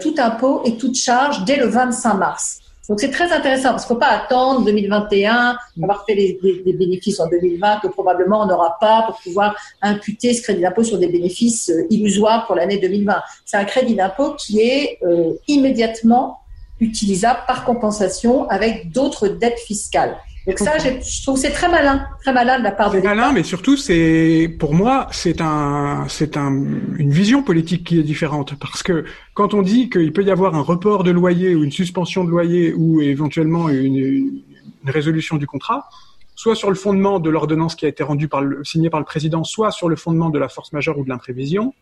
tout 0.00 0.14
impôt 0.18 0.62
et 0.64 0.76
toute 0.76 0.96
charge 0.96 1.44
dès 1.44 1.56
le 1.56 1.66
25 1.66 2.14
mars. 2.14 2.57
Donc 2.88 3.00
c'est 3.00 3.10
très 3.10 3.30
intéressant 3.32 3.70
parce 3.70 3.84
qu'il 3.84 3.94
ne 3.94 4.00
faut 4.00 4.06
pas 4.06 4.12
attendre 4.12 4.64
2021, 4.64 5.56
avoir 5.82 6.06
fait 6.06 6.14
des, 6.14 6.72
bénéfices 6.72 7.20
en 7.20 7.28
2020 7.28 7.80
que 7.80 7.88
probablement 7.88 8.42
on 8.42 8.46
n'aura 8.46 8.78
pas 8.80 9.02
pour 9.06 9.20
pouvoir 9.20 9.54
imputer 9.82 10.32
ce 10.32 10.42
crédit 10.42 10.62
d'impôt 10.62 10.82
sur 10.82 10.98
des 10.98 11.08
bénéfices 11.08 11.68
euh, 11.68 11.86
illusoires 11.90 12.46
pour 12.46 12.56
l'année 12.56 12.78
2020. 12.78 13.20
C'est 13.44 13.58
un 13.58 13.64
crédit 13.64 13.94
d'impôt 13.94 14.34
qui 14.34 14.60
est 14.60 14.98
euh, 15.02 15.34
immédiatement 15.48 16.40
utilisable 16.80 17.40
par 17.46 17.64
compensation 17.64 18.48
avec 18.48 18.90
d'autres 18.90 19.28
dettes 19.28 19.58
fiscales. 19.58 20.16
Donc 20.48 20.58
ça, 20.60 20.78
je 20.78 21.22
trouve 21.22 21.36
c'est 21.36 21.50
très 21.50 21.68
malin, 21.68 22.06
très 22.22 22.32
malin 22.32 22.58
de 22.58 22.64
la 22.64 22.72
part 22.72 22.90
de 22.90 22.96
l'État. 22.96 23.14
Malin, 23.14 23.32
mais 23.32 23.42
surtout, 23.42 23.76
c'est 23.76 24.50
pour 24.58 24.72
moi, 24.72 25.06
c'est 25.12 25.42
un, 25.42 26.06
c'est 26.08 26.38
un, 26.38 26.50
une 26.96 27.10
vision 27.10 27.42
politique 27.42 27.84
qui 27.84 28.00
est 28.00 28.02
différente 28.02 28.58
parce 28.58 28.82
que 28.82 29.04
quand 29.34 29.52
on 29.52 29.60
dit 29.60 29.90
qu'il 29.90 30.10
peut 30.10 30.24
y 30.24 30.30
avoir 30.30 30.54
un 30.54 30.62
report 30.62 31.04
de 31.04 31.10
loyer 31.10 31.54
ou 31.54 31.64
une 31.64 31.70
suspension 31.70 32.24
de 32.24 32.30
loyer 32.30 32.72
ou 32.72 33.02
éventuellement 33.02 33.68
une, 33.68 33.96
une 33.96 34.90
résolution 34.90 35.36
du 35.36 35.46
contrat, 35.46 35.90
soit 36.34 36.54
sur 36.54 36.70
le 36.70 36.76
fondement 36.76 37.18
de 37.18 37.28
l'ordonnance 37.28 37.74
qui 37.74 37.84
a 37.84 37.88
été 37.88 38.02
rendue 38.02 38.28
par 38.28 38.40
le, 38.40 38.64
signée 38.64 38.88
par 38.88 39.00
le 39.00 39.06
président, 39.06 39.44
soit 39.44 39.70
sur 39.70 39.90
le 39.90 39.96
fondement 39.96 40.30
de 40.30 40.38
la 40.38 40.48
force 40.48 40.72
majeure 40.72 40.98
ou 40.98 41.04
de 41.04 41.10
l'imprévision. 41.10 41.74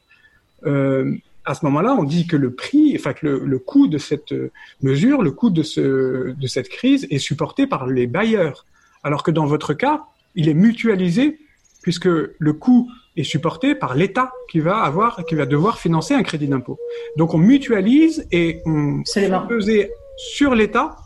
Euh, 0.67 1.15
à 1.47 1.55
ce 1.55 1.65
moment-là, 1.65 1.97
on 1.99 2.05
dit 2.05 2.27
que 2.27 2.37
le 2.37 2.53
prix, 2.55 2.95
enfin 2.99 3.13
que 3.13 3.27
le, 3.27 3.39
le, 3.45 3.59
coût 3.59 3.87
de 3.87 3.99
cette 3.99 4.35
mesure, 4.83 5.23
le 5.23 5.31
coût 5.31 5.51
de, 5.51 5.63
ce, 5.63 6.33
de 6.33 6.47
cette 6.47 6.69
crise 6.69 7.07
est 7.11 7.19
supporté 7.19 7.67
par 7.67 7.87
les 7.87 8.07
bailleurs, 8.07 8.67
alors 9.05 9.23
que 9.23 9.31
dans 9.31 9.47
votre 9.47 9.73
cas, 9.73 10.05
il 10.35 10.49
est 10.49 10.55
mutualisé 10.55 11.39
puisque 11.83 12.07
le 12.07 12.53
coût 12.53 12.91
est 13.17 13.23
supporté 13.23 13.77
par 13.77 13.95
l'État 13.95 14.33
qui 14.51 14.59
va 14.59 14.79
avoir, 14.79 15.25
qui 15.25 15.37
va 15.37 15.47
devoir 15.47 15.79
financer 15.79 16.15
un 16.15 16.25
crédit 16.25 16.49
d'impôt. 16.49 16.79
Donc 17.17 17.33
on 17.33 17.39
mutualise 17.39 18.27
et 18.33 18.61
on 18.67 19.03
fait 19.05 19.31
peser 19.49 19.93
sur 20.17 20.57
l'État 20.57 20.97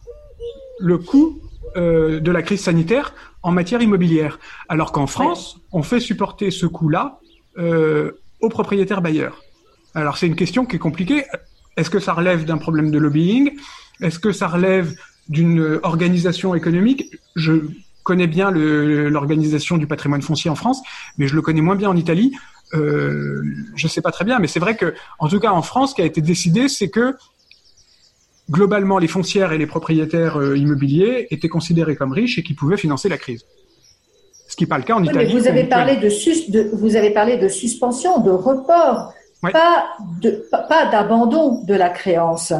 le 0.79 0.97
coût 0.97 1.39
euh, 1.77 2.19
de 2.19 2.31
la 2.33 2.43
crise 2.43 2.63
sanitaire 2.63 3.15
en 3.43 3.53
matière 3.53 3.83
immobilière, 3.83 4.39
alors 4.69 4.91
qu'en 4.93 5.07
France, 5.07 5.61
on 5.73 5.83
fait 5.83 6.01
supporter 6.01 6.51
ce 6.51 6.67
coût-là 6.67 7.21
euh, 7.59 8.13
aux 8.41 8.49
propriétaires 8.49 9.03
bailleurs. 9.03 9.43
Alors 9.95 10.17
c'est 10.17 10.27
une 10.27 10.37
question 10.37 10.67
qui 10.67 10.77
est 10.77 10.81
compliquée. 10.81 11.25
Est-ce 11.77 11.91
que 11.91 11.99
ça 11.99 12.13
relève 12.13 12.45
d'un 12.45 12.59
problème 12.59 12.91
de 12.91 12.99
lobbying? 12.99 13.53
Est-ce 14.01 14.19
que 14.19 14.33
ça 14.33 14.49
relève 14.49 14.95
d'une 15.29 15.81
organisation 15.83 16.55
économique? 16.55 17.17
Je 17.37 17.53
connais 18.03 18.27
bien 18.27 18.51
l'organisation 18.51 19.77
du 19.77 19.87
patrimoine 19.87 20.23
foncier 20.23 20.51
en 20.51 20.55
France, 20.55 20.83
mais 21.19 21.29
je 21.29 21.35
le 21.35 21.43
connais 21.43 21.61
moins 21.61 21.77
bien 21.77 21.91
en 21.91 21.97
Italie. 21.97 22.35
Euh, 22.75 23.43
je 23.75 23.87
ne 23.87 23.91
sais 23.91 24.01
pas 24.01 24.13
très 24.13 24.25
bien, 24.25 24.39
mais 24.39 24.47
c'est 24.47 24.61
vrai 24.61 24.77
que, 24.77 24.95
en 25.19 25.29
tout 25.29 25.41
cas 25.41 25.51
en 25.51 25.63
France, 25.63 25.91
ce 25.91 25.95
qui 25.97 26.03
a 26.03 26.05
été 26.05 26.21
décidé, 26.21 26.69
c'est 26.69 26.89
que 26.89 27.17
globalement, 28.51 28.99
les 28.99 29.09
foncières 29.09 29.53
et 29.53 29.59
les 29.59 29.67
propriétaires 29.67 30.39
euh, 30.39 30.57
immobiliers 30.57 31.27
étaient 31.31 31.49
considérés 31.49 31.97
comme 31.97 32.13
riches 32.13 32.39
et 32.39 32.43
qui 32.43 32.55
pouvaient 32.55 32.77
financer 32.77 33.09
la 33.09 33.19
crise. 33.19 33.45
Ce 34.49 34.57
qui 34.57 34.65
n'est 34.65 34.69
pas 34.69 34.79
le 34.79 34.85
cas 34.85 34.95
en 34.95 35.05
Italie. 35.05 35.33
vous 35.33 35.47
avez 35.47 35.65
parlé 35.65 35.97
de, 35.97 36.09
de, 36.51 36.71
vous 36.77 36.97
avez 36.97 37.11
parlé 37.11 37.37
de 37.37 37.49
suspension, 37.49 38.21
de 38.21 38.31
report 38.31 39.13
pas 39.41 39.85
de 40.21 40.47
pas 40.51 40.87
d'abandon 40.87 41.63
de 41.65 41.75
la 41.75 41.89
créance. 41.89 42.53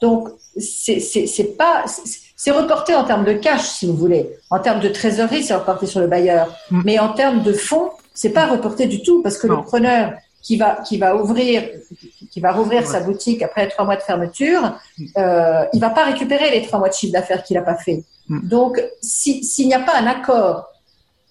Donc 0.00 0.28
c'est 0.58 1.00
c'est 1.00 1.56
pas 1.56 1.84
c'est 2.36 2.50
reporté 2.50 2.94
en 2.94 3.04
termes 3.04 3.24
de 3.24 3.32
cash 3.32 3.62
si 3.62 3.86
vous 3.86 3.96
voulez, 3.96 4.30
en 4.50 4.60
termes 4.60 4.80
de 4.80 4.88
trésorerie 4.88 5.42
c'est 5.42 5.54
reporté 5.54 5.86
sur 5.86 6.00
le 6.00 6.06
bailleur, 6.06 6.54
mm. 6.70 6.82
mais 6.84 6.98
en 6.98 7.12
termes 7.12 7.42
de 7.42 7.52
fonds 7.52 7.90
c'est 8.14 8.30
pas 8.30 8.46
reporté 8.46 8.86
du 8.86 9.02
tout 9.02 9.22
parce 9.22 9.38
que 9.38 9.46
le 9.46 9.62
preneur 9.62 10.12
qui 10.42 10.56
va 10.56 10.80
qui 10.86 10.98
va 10.98 11.16
ouvrir 11.16 11.68
qui 12.30 12.40
va 12.40 12.52
rouvrir 12.52 12.86
sa 12.86 13.00
boutique 13.00 13.42
après 13.42 13.68
trois 13.68 13.84
mois 13.84 13.96
de 13.96 14.02
fermeture, 14.02 14.78
mm. 14.98 15.04
euh, 15.18 15.64
il 15.72 15.80
va 15.80 15.90
pas 15.90 16.04
récupérer 16.04 16.50
les 16.50 16.62
trois 16.62 16.78
mois 16.78 16.88
de 16.88 16.94
chiffre 16.94 17.12
d'affaires 17.12 17.42
qu'il 17.42 17.56
a 17.58 17.62
pas 17.62 17.76
fait. 17.76 18.04
Mm. 18.28 18.48
Donc 18.48 18.80
si 19.02 19.42
s'il 19.44 19.66
n'y 19.66 19.74
a 19.74 19.80
pas 19.80 19.96
un 19.98 20.06
accord 20.06 20.68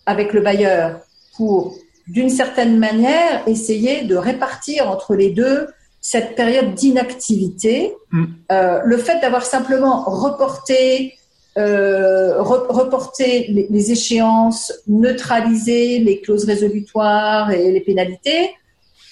avec 0.06 0.34
le 0.34 0.42
bailleur 0.42 1.00
pour, 1.36 1.76
d'une 2.08 2.30
certaine 2.30 2.78
manière, 2.78 3.48
essayer 3.48 4.04
de 4.04 4.16
répartir 4.16 4.90
entre 4.90 5.16
les 5.16 5.30
deux 5.30 5.68
cette 6.00 6.36
période 6.36 6.74
d'inactivité, 6.74 7.94
mm. 8.12 8.26
euh, 8.52 8.80
le 8.86 8.98
fait 8.98 9.20
d'avoir 9.20 9.44
simplement 9.44 10.04
reporté, 10.06 11.16
euh, 11.58 12.42
reporté 12.42 13.68
les, 13.70 13.92
échéances, 13.92 14.72
neutralisé 14.88 16.00
les 16.00 16.22
clauses 16.22 16.46
résolutoires 16.46 17.52
et 17.52 17.72
les 17.72 17.82
pénalités, 17.82 18.52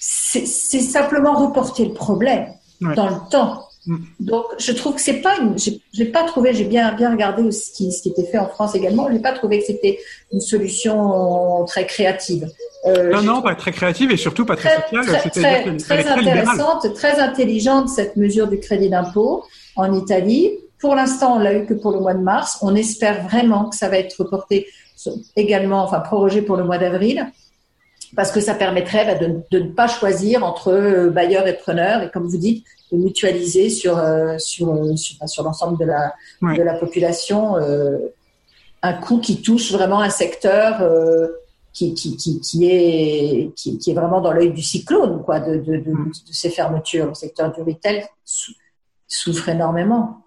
c'est 0.00 0.46
simplement 0.46 1.34
reporter 1.34 1.84
le 1.84 1.92
problème 1.92 2.46
dans 2.80 3.08
le 3.08 3.30
temps. 3.30 3.65
Donc, 4.20 4.44
je 4.58 4.72
trouve 4.72 4.94
que 4.96 5.00
c'est 5.00 5.20
pas 5.20 5.36
une, 5.38 5.56
j'ai 5.92 6.04
pas 6.06 6.24
trouvé, 6.24 6.52
j'ai 6.52 6.64
bien, 6.64 6.92
bien 6.92 7.10
regardé 7.10 7.50
ce 7.52 7.70
qui, 7.70 7.92
ce 7.92 8.02
qui 8.02 8.08
était 8.08 8.24
fait 8.24 8.38
en 8.38 8.48
France 8.48 8.74
également, 8.74 9.08
j'ai 9.12 9.20
pas 9.20 9.32
trouvé 9.32 9.60
que 9.60 9.66
c'était 9.66 9.98
une 10.32 10.40
solution 10.40 11.64
très 11.66 11.86
créative. 11.86 12.48
Euh, 12.86 13.12
non, 13.12 13.22
non, 13.22 13.42
pas 13.42 13.54
très 13.54 13.72
créative 13.72 14.10
et 14.10 14.16
surtout 14.16 14.44
pas 14.44 14.56
très, 14.56 14.74
sociale. 14.90 15.30
Très, 15.30 15.76
très, 15.76 16.02
très 16.02 16.08
intéressante, 16.08 16.94
très 16.94 17.20
intelligente 17.20 17.88
cette 17.88 18.16
mesure 18.16 18.48
du 18.48 18.58
crédit 18.58 18.88
d'impôt 18.88 19.44
en 19.76 19.92
Italie. 19.94 20.52
Pour 20.80 20.94
l'instant, 20.94 21.36
on 21.36 21.38
l'a 21.38 21.54
eu 21.54 21.66
que 21.66 21.74
pour 21.74 21.92
le 21.92 22.00
mois 22.00 22.14
de 22.14 22.22
mars. 22.22 22.58
On 22.62 22.74
espère 22.74 23.22
vraiment 23.26 23.68
que 23.68 23.76
ça 23.76 23.88
va 23.88 23.98
être 23.98 24.14
reporté 24.18 24.66
également, 25.36 25.82
enfin 25.82 26.00
prorogé 26.00 26.42
pour 26.42 26.56
le 26.56 26.64
mois 26.64 26.78
d'avril 26.78 27.26
parce 28.16 28.32
que 28.32 28.40
ça 28.40 28.54
permettrait 28.54 29.04
bah, 29.04 29.14
de, 29.14 29.40
de, 29.50 29.58
ne 29.64 29.70
pas 29.70 29.86
choisir 29.86 30.42
entre 30.42 30.72
euh, 30.72 31.10
bailleurs 31.10 31.46
et 31.46 31.52
preneurs 31.52 32.02
et 32.02 32.10
comme 32.10 32.26
vous 32.26 32.38
dites 32.38 32.66
de 32.90 32.96
mutualiser 32.96 33.68
sur 33.70 33.98
euh, 33.98 34.38
sur 34.38 34.72
euh, 34.72 34.96
sur, 34.96 35.28
sur 35.28 35.44
l'ensemble 35.44 35.78
de 35.78 35.84
la 35.84 36.14
de 36.42 36.62
la 36.62 36.74
population 36.74 37.56
euh, 37.56 37.98
un 38.82 38.94
coût 38.94 39.18
qui 39.18 39.42
touche 39.42 39.70
vraiment 39.72 40.00
un 40.00 40.10
secteur 40.10 40.80
euh, 40.80 41.28
qui, 41.72 41.92
qui, 41.92 42.16
qui, 42.16 42.40
qui, 42.40 42.66
est 42.70 43.50
qui, 43.54 43.76
qui 43.78 43.90
est 43.90 43.94
vraiment 43.94 44.22
dans 44.22 44.32
l'œil 44.32 44.52
du 44.52 44.62
cyclone 44.62 45.22
quoi 45.22 45.40
de, 45.40 45.56
de, 45.56 45.76
de, 45.76 45.92
mm. 45.92 46.12
de, 46.28 46.32
ces 46.32 46.50
fermetures 46.50 47.06
le 47.06 47.14
secteur 47.14 47.52
du 47.52 47.60
retail 47.62 48.04
souffre 49.06 49.48
énormément 49.48 50.22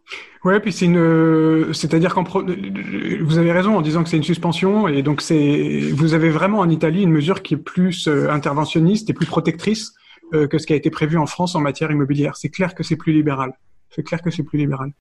Ouais, 0.46 0.60
puis 0.62 0.72
c'est 0.72 0.86
une, 0.86 1.74
c'est-à-dire 1.74 2.14
qu'en 2.16 2.24
vous 2.24 3.38
avez 3.38 3.52
raison 3.52 3.78
en 3.78 3.82
disant 3.82 4.04
que 4.04 4.10
c'est 4.10 4.16
une 4.16 4.24
suspension 4.24 4.88
et 4.88 5.04
donc 5.04 5.22
c'est, 5.22 5.92
vous 5.92 6.14
avez 6.14 6.30
vraiment 6.30 6.60
en 6.60 6.70
Italie 6.70 7.04
une 7.04 7.12
mesure 7.12 7.42
qui 7.42 7.56
est 7.56 7.58
plus 7.58 8.08
interventionniste 8.08 9.10
et 9.10 9.14
plus 9.14 9.26
protectrice 9.26 9.94
euh, 10.36 10.48
que 10.48 10.60
ce 10.60 10.68
qui 10.68 10.74
a 10.74 10.76
été 10.76 10.92
prévu 10.92 11.18
en 11.18 11.26
France 11.26 11.56
en 11.56 11.60
matière 11.60 11.90
immobilière. 11.90 12.38
C'est 12.38 12.50
clair 12.50 12.76
que 12.76 12.84
c'est 12.84 12.98
plus 12.98 13.14
libéral. 13.14 13.58
C'est 13.90 14.04
clair 14.04 14.22
que 14.22 14.30
c'est 14.30 14.44
plus 14.44 14.60
libéral. 14.60 14.92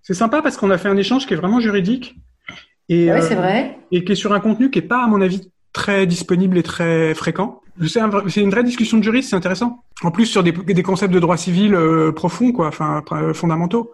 C'est 0.00 0.14
sympa 0.14 0.40
parce 0.40 0.56
qu'on 0.56 0.70
a 0.70 0.78
fait 0.78 0.88
un 0.88 0.96
échange 0.96 1.26
qui 1.26 1.34
est 1.34 1.36
vraiment 1.36 1.60
juridique. 1.60 2.16
Et, 2.88 3.12
oui, 3.12 3.18
c'est 3.22 3.34
vrai. 3.34 3.76
Euh, 3.76 3.96
et 3.96 4.04
qui 4.04 4.12
est 4.12 4.16
sur 4.16 4.32
un 4.32 4.40
contenu 4.40 4.70
qui 4.70 4.80
est 4.80 4.82
pas, 4.82 5.04
à 5.04 5.06
mon 5.06 5.20
avis, 5.20 5.50
très 5.72 6.06
disponible 6.06 6.58
et 6.58 6.62
très 6.62 7.14
fréquent. 7.14 7.60
C'est 7.88 8.00
une 8.40 8.50
vraie 8.50 8.62
discussion 8.62 8.98
de 8.98 9.02
juriste, 9.02 9.30
c'est 9.30 9.36
intéressant. 9.36 9.82
En 10.02 10.10
plus, 10.10 10.26
sur 10.26 10.42
des, 10.42 10.52
des 10.52 10.82
concepts 10.82 11.12
de 11.12 11.18
droit 11.18 11.36
civil 11.36 11.74
euh, 11.74 12.12
profonds, 12.12 12.52
quoi, 12.52 12.68
enfin 12.68 13.02
fondamentaux. 13.32 13.92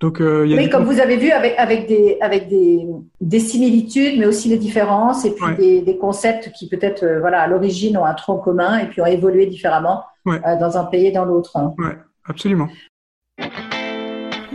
Donc, 0.00 0.22
euh, 0.22 0.46
y 0.46 0.54
a 0.54 0.56
oui, 0.56 0.70
comme 0.70 0.84
vous 0.84 0.98
avez 0.98 1.18
vu, 1.18 1.30
avec, 1.30 1.54
avec, 1.58 1.86
des, 1.86 2.16
avec 2.22 2.48
des, 2.48 2.86
des 3.20 3.40
similitudes, 3.40 4.18
mais 4.18 4.24
aussi 4.24 4.48
des 4.48 4.56
différences, 4.56 5.26
et 5.26 5.34
puis 5.34 5.54
des, 5.56 5.82
des, 5.82 5.98
concepts 5.98 6.50
qui 6.52 6.70
peut-être, 6.70 7.04
euh, 7.04 7.20
voilà, 7.20 7.42
à 7.42 7.46
l'origine 7.46 7.98
ont 7.98 8.06
un 8.06 8.14
tronc 8.14 8.38
commun 8.38 8.78
et 8.78 8.86
puis 8.86 9.02
ont 9.02 9.06
évolué 9.06 9.46
différemment 9.46 10.04
euh, 10.26 10.38
dans 10.58 10.78
un 10.78 10.84
pays 10.84 11.06
et 11.06 11.12
dans 11.12 11.26
l'autre. 11.26 11.54
Hein. 11.58 11.74
Ouais, 11.76 11.98
absolument. 12.24 12.68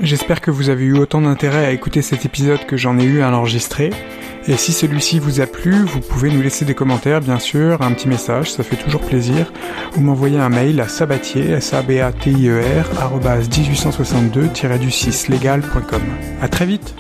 J'espère 0.02 0.42
que 0.42 0.52
vous 0.52 0.70
avez 0.70 0.84
eu 0.84 0.98
autant 0.98 1.22
d'intérêt 1.22 1.66
à 1.66 1.72
écouter 1.72 2.02
cet 2.02 2.26
épisode 2.26 2.66
que 2.66 2.76
j'en 2.76 3.00
ai 3.00 3.06
eu 3.06 3.22
à 3.22 3.32
l'enregistrer. 3.32 3.92
Et 4.48 4.58
si 4.58 4.74
celui-ci 4.74 5.20
vous 5.20 5.40
a 5.40 5.48
plu, 5.48 5.86
vous 5.86 6.02
pouvez 6.02 6.30
nous 6.30 6.42
laisser 6.42 6.66
des 6.66 6.76
commentaires, 6.76 7.22
bien 7.22 7.40
sûr, 7.40 7.82
un 7.82 7.94
petit 7.94 8.10
message, 8.10 8.52
ça 8.52 8.64
fait 8.64 8.76
toujours 8.76 9.00
plaisir, 9.02 9.54
ou 9.96 10.02
m'envoyer 10.02 10.38
un 10.38 10.50
mail 10.50 10.82
à 10.82 10.90
sabatier, 10.90 11.52
s 11.52 11.74
a 11.74 11.82
b 11.82 12.02
a 12.02 12.12
t 12.12 12.30
i 12.30 12.50
e 12.50 12.62
r 12.62 13.20
1862-du6legal.com. 13.20 16.02
À 16.42 16.50
très 16.50 16.66
vite! 16.66 16.94